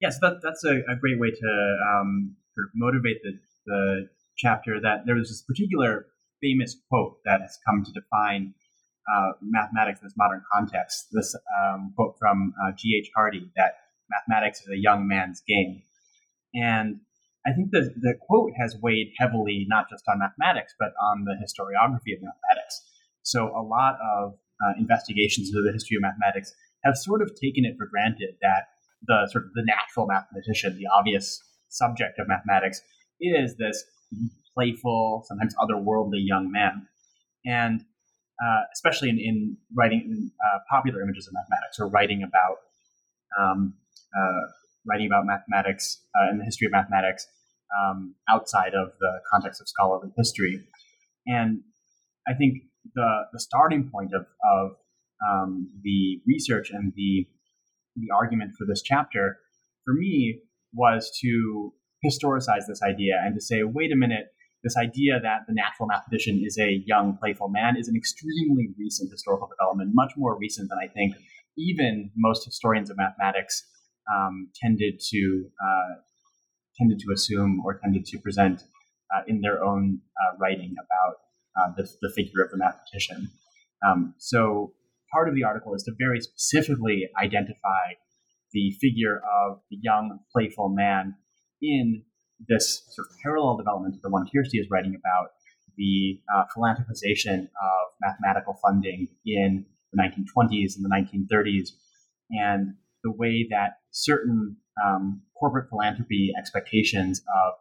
[0.00, 3.32] yes, that, that's a, a, great way to um, sort of motivate the,
[3.66, 4.80] the chapter.
[4.80, 6.06] That there was this particular
[6.40, 8.54] famous quote that has come to define
[9.12, 11.08] uh, mathematics in this modern context.
[11.12, 13.10] This um, quote from uh, G.H.
[13.16, 13.72] Hardy that
[14.10, 15.82] mathematics is a young man's game.
[16.54, 17.00] And
[17.46, 21.34] I think the, the quote has weighed heavily not just on mathematics, but on the
[21.34, 22.82] historiography of mathematics.
[23.28, 24.32] So a lot of
[24.64, 26.50] uh, investigations into the history of mathematics
[26.84, 28.72] have sort of taken it for granted that
[29.06, 32.80] the sort of the natural mathematician, the obvious subject of mathematics,
[33.20, 33.84] is this
[34.54, 36.88] playful, sometimes otherworldly young man.
[37.44, 37.82] And
[38.42, 42.56] uh, especially in, in writing in, uh, popular images of mathematics or writing about
[43.38, 43.74] um,
[44.16, 44.46] uh,
[44.86, 47.26] writing about mathematics uh, and the history of mathematics
[47.78, 50.64] um, outside of the context of scholarly history.
[51.26, 51.60] And
[52.26, 52.62] I think
[52.98, 54.24] the the starting point of
[54.56, 54.64] of
[55.28, 57.26] um, the research and the
[57.96, 59.38] the argument for this chapter
[59.84, 60.40] for me
[60.72, 61.72] was to
[62.04, 64.26] historicize this idea and to say, wait a minute,
[64.62, 69.10] this idea that the natural mathematician is a young, playful man is an extremely recent
[69.10, 71.14] historical development, much more recent than I think
[71.56, 73.64] even most historians of mathematics
[74.14, 75.94] um, tended to uh,
[76.78, 78.62] tended to assume or tended to present
[79.14, 81.16] uh, in their own uh, writing about
[81.58, 83.30] uh, the, the figure of the mathematician.
[83.86, 84.72] Um, so
[85.12, 87.96] part of the article is to very specifically identify
[88.52, 91.14] the figure of the young, playful man
[91.60, 92.02] in
[92.48, 95.30] this sort of parallel development to the one Kirsti is writing about,
[95.76, 101.70] the uh, philanthropization of mathematical funding in the 1920s and the 1930s,
[102.30, 107.54] and the way that certain um, corporate philanthropy expectations of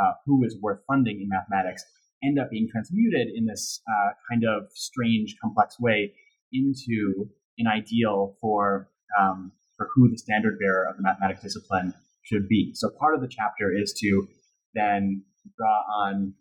[0.00, 1.84] uh, who is worth funding in mathematics
[2.22, 6.12] end up being transmuted in this uh, kind of strange, complex way
[6.52, 12.48] into an ideal for um, for who the standard bearer of the mathematics discipline should
[12.48, 12.72] be.
[12.74, 14.28] So part of the chapter is to
[14.74, 15.24] then
[15.56, 16.34] draw on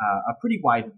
[0.00, 0.92] uh, a pretty wide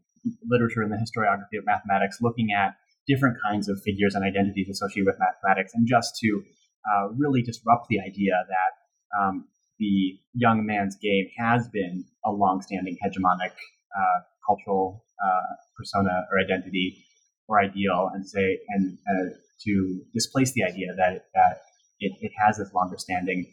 [0.45, 2.75] literature in the historiography of mathematics, looking at
[3.07, 6.43] different kinds of figures and identities associated with mathematics, and just to
[6.91, 9.47] uh, really disrupt the idea that um,
[9.79, 13.53] the young man's game has been a long-standing hegemonic
[13.97, 17.05] uh, cultural uh, persona or identity
[17.49, 19.31] or ideal and say and uh,
[19.65, 21.61] to displace the idea that it, that
[22.01, 23.47] it, it has this longer standing,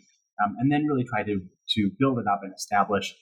[0.44, 3.16] um, and then really try to to build it up and establish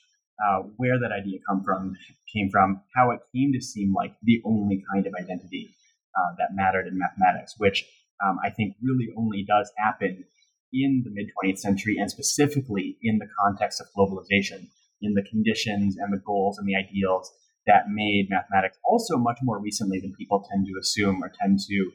[0.44, 1.94] uh, where that idea come from
[2.34, 5.74] came from, how it came to seem like the only kind of identity
[6.16, 7.84] uh, that mattered in mathematics, which
[8.24, 10.24] um, I think really only does happen
[10.72, 14.68] in the mid 20th century and specifically in the context of globalization,
[15.02, 17.32] in the conditions and the goals and the ideals
[17.66, 21.90] that made mathematics also much more recently than people tend to assume or tend to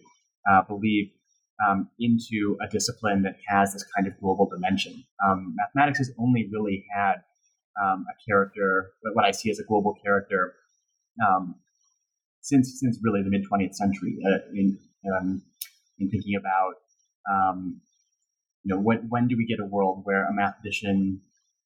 [0.50, 1.10] uh, believe
[1.68, 5.04] um, into a discipline that has this kind of global dimension.
[5.26, 7.16] Um, mathematics has only really had
[7.84, 10.54] um, a character, what I see as a global character,
[11.28, 11.56] um,
[12.42, 14.18] since since really the mid 20th century.
[14.26, 14.78] Uh, in
[15.12, 15.42] um,
[16.00, 16.76] in thinking about
[17.32, 17.82] um,
[18.64, 21.22] you know when when do we get a world where a mathematician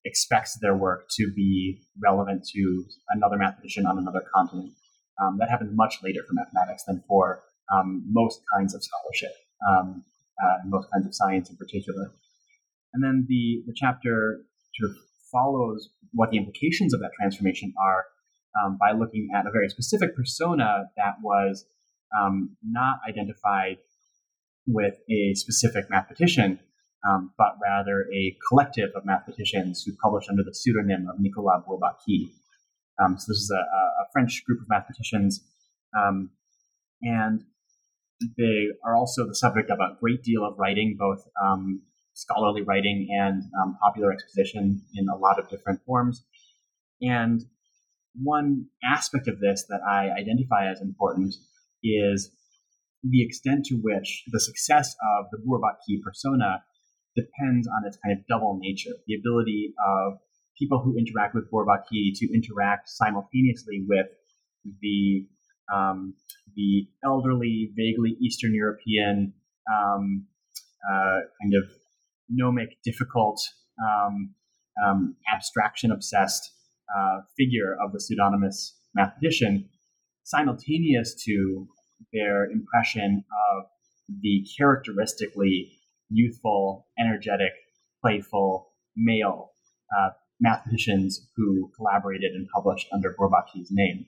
[0.06, 4.74] expects their work to be relevant to another mathematician on another continent.
[5.22, 9.32] Um, that happens much later for mathematics than for um, most kinds of scholarship,
[9.70, 10.04] um,
[10.44, 12.12] uh, most kinds of science in particular.
[12.94, 14.42] And then the, the chapter
[14.76, 14.98] sort of
[15.32, 18.06] follows what the implications of that transformation are
[18.64, 21.66] um, by looking at a very specific persona that was
[22.20, 23.78] um, not identified
[24.68, 26.60] with a specific mathematician,
[27.08, 32.32] um, but rather a collective of mathematicians who published under the pseudonym of Nicolas Bourbaki.
[33.04, 35.42] Um, so this is a, a, French group of mathematicians,
[35.98, 36.30] um,
[37.02, 37.44] and
[38.38, 41.82] they are also the subject of a great deal of writing, both um,
[42.14, 46.24] scholarly writing and um, popular exposition in a lot of different forms.
[47.02, 47.42] And
[48.14, 51.34] one aspect of this that I identify as important
[51.84, 52.30] is
[53.04, 56.64] the extent to which the success of the Bourbaki persona
[57.16, 60.20] depends on its kind of double nature, the ability of
[60.58, 64.08] people who interact with Bourbaki to interact simultaneously with
[64.82, 65.26] the
[65.74, 66.14] um,
[66.56, 69.34] the elderly, vaguely Eastern European
[69.72, 70.26] um,
[70.92, 71.70] uh, kind of
[72.30, 73.42] gnomic, difficult,
[73.82, 74.34] um,
[74.86, 76.52] um abstraction obsessed
[76.98, 79.70] uh, figure of the pseudonymous mathematician,
[80.24, 81.68] simultaneous to
[82.12, 83.66] their impression of
[84.22, 85.72] the characteristically
[86.12, 87.52] youthful, energetic,
[88.02, 89.52] playful male
[89.98, 90.10] uh,
[90.40, 94.06] mathematicians who collaborated and published under Bourbaki's name.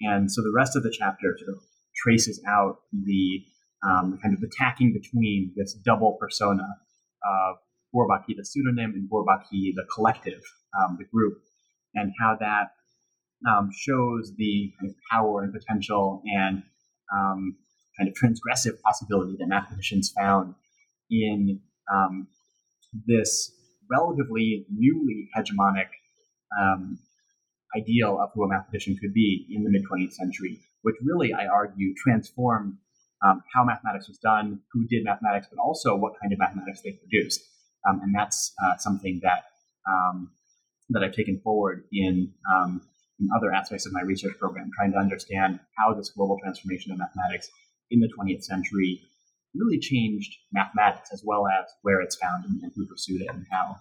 [0.00, 1.62] And so the rest of the chapter sort of
[1.96, 3.42] traces out the
[3.86, 6.62] um, kind of attacking between this double persona
[7.24, 7.56] of
[7.94, 10.42] Bourbaki, the pseudonym, and Bourbaki, the collective,
[10.78, 11.38] um, the group,
[11.94, 12.72] and how that
[13.48, 16.62] um, shows the kind of power and potential and
[17.14, 17.56] um,
[17.98, 20.54] kind of transgressive possibility that mathematicians found
[21.10, 21.60] in
[21.92, 22.28] um,
[23.06, 23.52] this
[23.90, 25.88] relatively newly hegemonic
[26.60, 26.98] um,
[27.76, 31.46] ideal of who a mathematician could be in the mid 20th century, which really, I
[31.46, 32.76] argue, transformed
[33.24, 36.92] um, how mathematics was done, who did mathematics, but also what kind of mathematics they
[36.92, 37.40] produced.
[37.88, 39.44] Um, and that's uh, something that
[39.88, 40.30] um,
[40.90, 42.80] that I've taken forward in, um,
[43.18, 46.98] in other aspects of my research program, trying to understand how this global transformation of
[46.98, 47.48] mathematics
[47.90, 49.00] in the 20th century
[49.58, 53.76] really changed mathematics as well as where it's found and, who pursued it and how.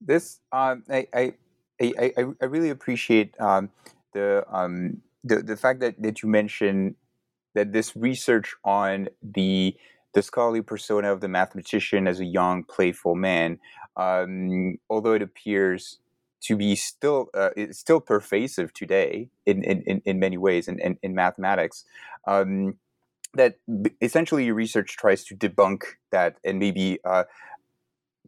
[0.00, 1.34] This um, I, I,
[1.80, 3.70] I I really appreciate um,
[4.12, 6.94] the um, the the fact that, that you mentioned
[7.54, 9.76] that this research on the
[10.14, 13.58] the scholarly persona of the mathematician as a young, playful man,
[13.96, 15.98] um, although it appears
[16.42, 21.14] to be still uh, still pervasive today in, in, in many ways in, in, in
[21.14, 21.84] mathematics.
[22.26, 22.76] Um,
[23.34, 23.56] that
[24.00, 27.24] essentially your research tries to debunk that and maybe uh,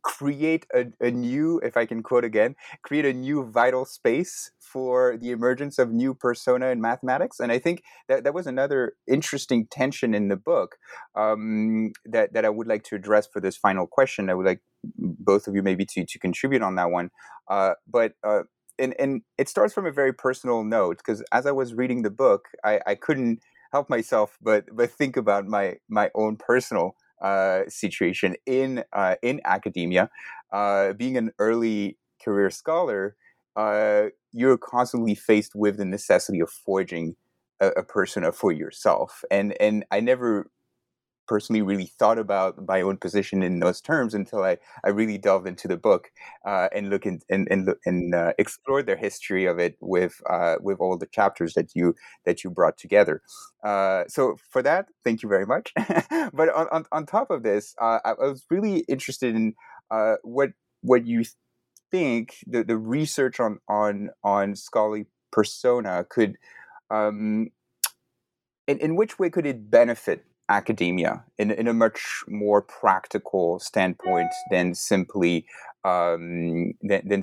[0.03, 5.17] create a, a, new, if I can quote again, create a new vital space for
[5.17, 7.41] the emergence of new persona in mathematics.
[7.41, 10.77] And I think that that was another interesting tension in the book
[11.17, 14.31] um, that, that I would like to address for this final question.
[14.31, 17.11] I would like both of you maybe to, to contribute on that one.
[17.49, 18.43] Uh, but uh,
[18.79, 22.11] and, and it starts from a very personal note because as I was reading the
[22.11, 23.41] book, I, I couldn't
[23.77, 26.87] help myself but but think about my my own personal
[27.29, 30.05] uh, situation in uh, in academia.
[30.53, 33.17] Uh, being an early career scholar,
[33.57, 37.17] uh, you're constantly faced with the necessity of forging
[37.61, 40.51] a, a persona for yourself, and and I never
[41.27, 45.47] personally really thought about my own position in those terms until I, I really delved
[45.47, 46.11] into the book
[46.45, 50.57] uh, and look in, and and, and uh, explored their history of it with uh,
[50.61, 53.23] with all the chapters that you that you brought together.
[53.65, 55.73] Uh, so for that, thank you very much.
[56.33, 59.55] but on, on, on top of this, uh, I, was really interested in
[59.91, 60.51] uh, what
[60.83, 61.25] what you
[61.91, 66.37] think the, the research on on on scholarly persona could
[66.91, 67.51] um,
[68.67, 74.33] in, in which way could it benefit academia in, in a much more practical standpoint
[74.51, 75.47] than simply
[75.85, 77.23] um, than, than,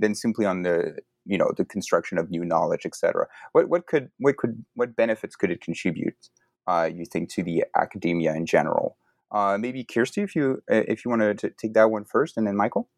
[0.00, 3.26] than simply on the you know the construction of new knowledge, etc.
[3.52, 6.30] What what could what could what benefits could it contribute?
[6.66, 8.96] Uh, you think to the academia in general?
[9.30, 12.56] Uh, maybe Kirsti, if you if you want to take that one first, and then
[12.56, 12.88] Michael.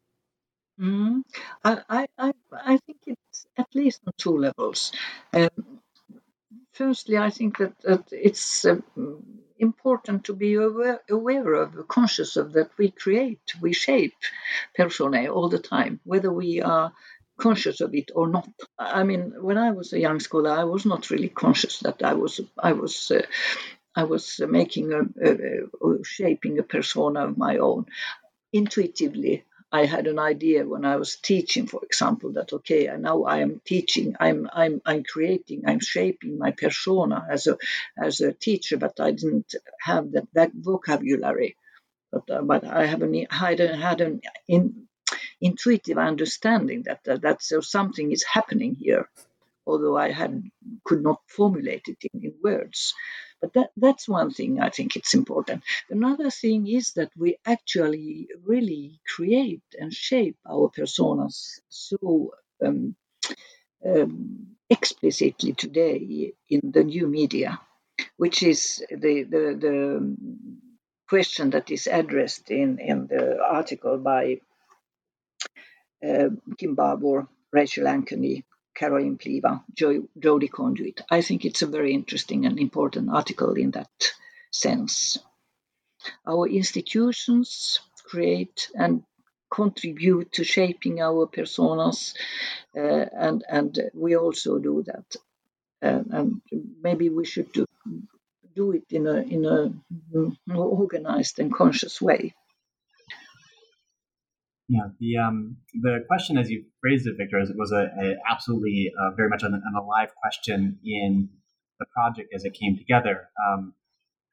[0.79, 1.23] Mm,
[1.63, 4.91] I, I I think it's at least on two levels.
[5.33, 5.49] Um,
[6.73, 8.77] firstly, I think that, that it's uh,
[9.59, 14.15] important to be aware, aware of, conscious of that we create, we shape
[14.75, 16.93] personae all the time, whether we are
[17.37, 18.49] conscious of it or not.
[18.77, 22.13] I mean, when I was a young scholar, I was not really conscious that I
[22.13, 23.21] was I was uh,
[23.95, 25.31] I was making a, a,
[25.87, 27.85] a, shaping a persona of my own.
[28.53, 33.39] Intuitively, I had an idea when I was teaching, for example, that okay, now I
[33.39, 37.57] am teaching, I'm I'm I'm creating, I'm shaping my persona as a
[37.97, 41.57] as a teacher, but I didn't have that that vocabulary.
[42.11, 44.87] But, uh, but I have an, had, an, had an in,
[45.41, 49.09] intuitive understanding that that, that so something is happening here,
[49.65, 50.43] although I had
[50.85, 52.93] could not formulate it in, in words.
[53.41, 55.63] But that, that's one thing I think it's important.
[55.89, 62.31] Another thing is that we actually really create and shape our personas so
[62.65, 62.95] um,
[63.85, 67.59] um, explicitly today in the new media,
[68.17, 70.17] which is the, the, the
[71.09, 74.39] question that is addressed in, in the article by
[76.07, 78.43] uh, Kim Barbour, Rachel Ankeny,
[78.77, 81.01] Caroline Pliva, jo- Jodie Conduit.
[81.09, 84.13] I think it's a very interesting and important article in that
[84.51, 85.17] sense.
[86.25, 89.03] Our institutions create and
[89.49, 92.13] contribute to shaping our personas,
[92.75, 95.15] uh, and and we also do that.
[95.81, 96.41] Uh, and
[96.83, 97.65] maybe we should do,
[98.55, 99.73] do it in a in a
[100.45, 102.33] more organized and conscious way.
[104.69, 109.15] Yeah, the um, the question as you phrased it, Victor, was a, a absolutely uh,
[109.15, 111.29] very much an, an, alive question in
[111.79, 113.29] the project as it came together.
[113.47, 113.73] Um,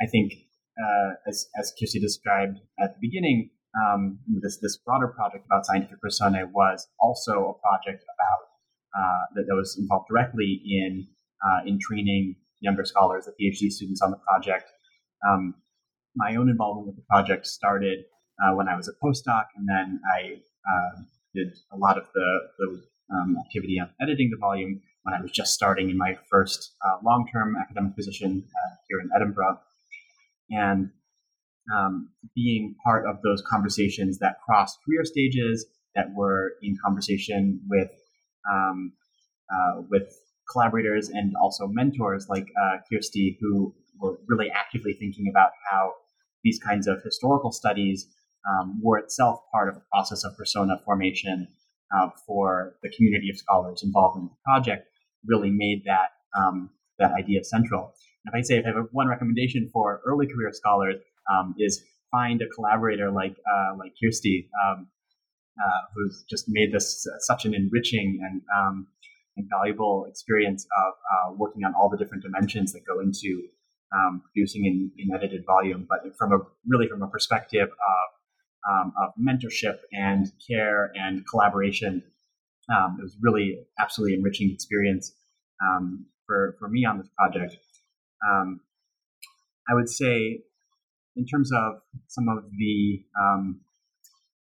[0.03, 0.33] I think,
[0.77, 6.01] uh, as as Kirsti described at the beginning, um, this this broader project about scientific
[6.01, 8.43] personae was also a project about
[8.99, 11.07] uh, that, that was involved directly in
[11.47, 14.69] uh, in training younger scholars, the PhD students on the project.
[15.29, 15.55] Um,
[16.17, 18.05] my own involvement with the project started
[18.43, 20.37] uh, when I was a postdoc, and then I
[20.69, 21.03] uh,
[21.35, 22.83] did a lot of the, the
[23.15, 26.99] um, activity on editing the volume when I was just starting in my first uh,
[27.05, 29.59] long term academic position uh, here in Edinburgh.
[30.51, 30.91] And
[31.75, 37.91] um, being part of those conversations that crossed career stages, that were in conversation with
[38.51, 38.93] um,
[39.51, 40.13] uh, with
[40.51, 45.93] collaborators and also mentors like uh, Kirsti, who were really actively thinking about how
[46.43, 48.07] these kinds of historical studies
[48.49, 51.49] um, were itself part of a process of persona formation
[51.95, 54.89] uh, for the community of scholars involved in the project,
[55.27, 57.95] really made that um, that idea central.
[58.25, 60.97] And if I say if I have one recommendation for early career scholars
[61.31, 64.89] um, is find a collaborator like uh, like Kirsti, um,
[65.59, 68.87] uh, who's just made this such an enriching and um,
[69.37, 73.43] and valuable experience of uh, working on all the different dimensions that go into
[73.95, 78.14] um, producing an, an edited volume, but from a really from a perspective of
[78.71, 82.03] um, of mentorship and care and collaboration.
[82.75, 85.13] Um, it was really absolutely enriching experience
[85.63, 87.57] um, for, for me on this project.
[88.27, 88.61] Um,
[89.69, 90.41] I would say,
[91.17, 91.75] in terms of
[92.09, 93.61] some of the um,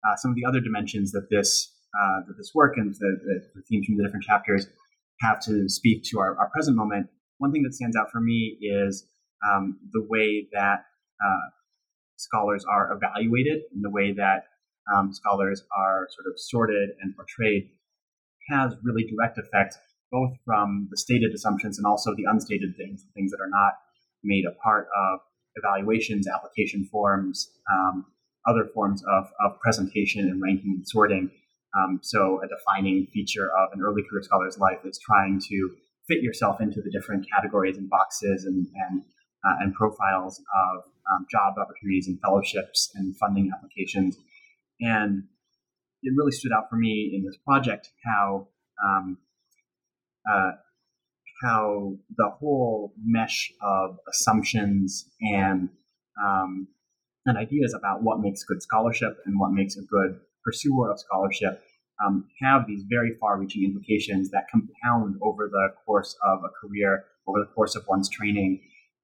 [0.05, 3.41] uh, some of the other dimensions that this uh, that this work and the, the,
[3.55, 4.67] the, themes from the different chapters
[5.21, 7.07] have to speak to our, our present moment.
[7.39, 9.07] One thing that stands out for me is
[9.49, 10.85] um, the way that
[11.25, 11.49] uh,
[12.19, 14.43] scholars are evaluated and the way that
[14.93, 17.69] um, scholars are sort of sorted and portrayed
[18.49, 19.77] has really direct effects
[20.11, 23.73] both from the stated assumptions and also the unstated things, the things that are not
[24.23, 25.19] made a part of
[25.55, 28.05] evaluations, application forms, um,
[28.47, 31.29] other forms of, of presentation and ranking and sorting.
[31.77, 35.69] Um, so, a defining feature of an early career scholar's life is trying to
[36.07, 39.03] fit yourself into the different categories and boxes and, and
[39.45, 44.17] uh, and profiles of um, job opportunities and fellowships and funding applications.
[44.81, 45.23] And
[46.01, 48.47] it really stood out for me in this project how
[48.83, 49.17] um,
[50.31, 50.51] uh,
[51.41, 55.69] how the whole mesh of assumptions and
[56.21, 56.67] um,
[57.25, 61.61] and ideas about what makes good scholarship and what makes a good pursuer of scholarship
[62.05, 67.39] um, have these very far-reaching implications that compound over the course of a career, over
[67.39, 68.61] the course of one's training,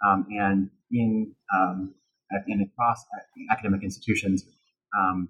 [0.08, 0.70] um, and
[1.00, 1.94] in um,
[2.32, 3.06] and across
[3.52, 4.46] academic institutions
[4.98, 5.30] um,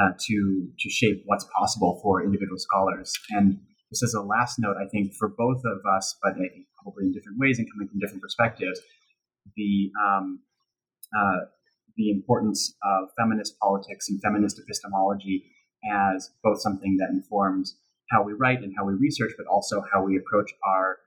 [0.00, 3.12] uh, to to shape what's possible for individual scholars.
[3.30, 3.58] And
[3.90, 6.34] this is a last note, I think, for both of us, but
[6.82, 8.80] probably in different ways and coming from different perspectives.
[9.56, 10.40] The um,
[11.16, 11.46] uh,
[11.96, 15.44] the importance of feminist politics and feminist epistemology
[15.90, 17.76] as both something that informs
[18.10, 20.98] how we write and how we research, but also how we approach our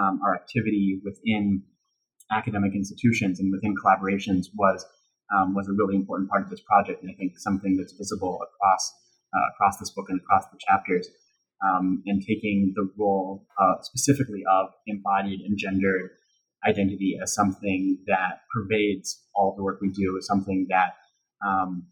[0.00, 1.62] um, our activity within
[2.30, 4.84] academic institutions and within collaborations was
[5.34, 8.38] um, was a really important part of this project, and I think something that's visible
[8.42, 8.92] across
[9.34, 11.08] uh, across this book and across the chapters,
[11.64, 16.10] um, and taking the role uh, specifically of embodied and gendered
[16.66, 20.96] identity as something that pervades all the work we do, as something that
[21.46, 21.86] um,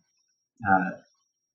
[0.69, 0.91] uh,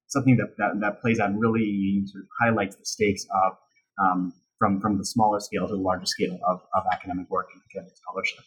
[0.07, 3.57] something that, that, that plays out really sort of highlights the stakes of
[4.01, 7.61] um, from from the smaller scale to the larger scale of, of academic work and
[7.69, 8.43] academic scholarship.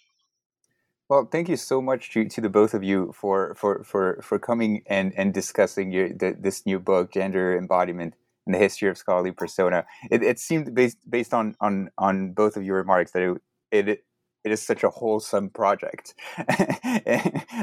[1.08, 4.38] Well, thank you so much to, to the both of you for for for, for
[4.38, 8.14] coming and, and discussing your the, this new book, Gender Embodiment
[8.46, 9.86] and the History of Scholarly Persona.
[10.10, 14.04] It, it seemed based based on, on on both of your remarks that it, it
[14.44, 16.14] it is such a wholesome project,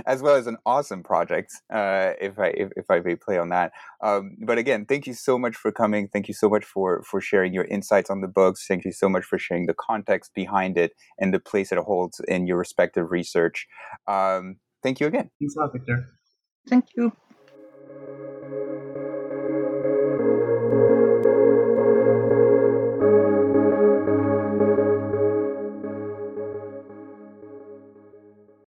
[0.06, 1.54] as well as an awesome project.
[1.74, 3.72] Uh, if I if, if, I may play on that.
[4.04, 6.08] Um, but again, thank you so much for coming.
[6.08, 8.66] Thank you so much for for sharing your insights on the books.
[8.68, 12.20] Thank you so much for sharing the context behind it and the place it holds
[12.28, 13.68] in your respective research.
[14.08, 15.30] Um, thank you again.
[15.40, 16.10] Thanks a lot, Victor.
[16.68, 17.14] Thank you.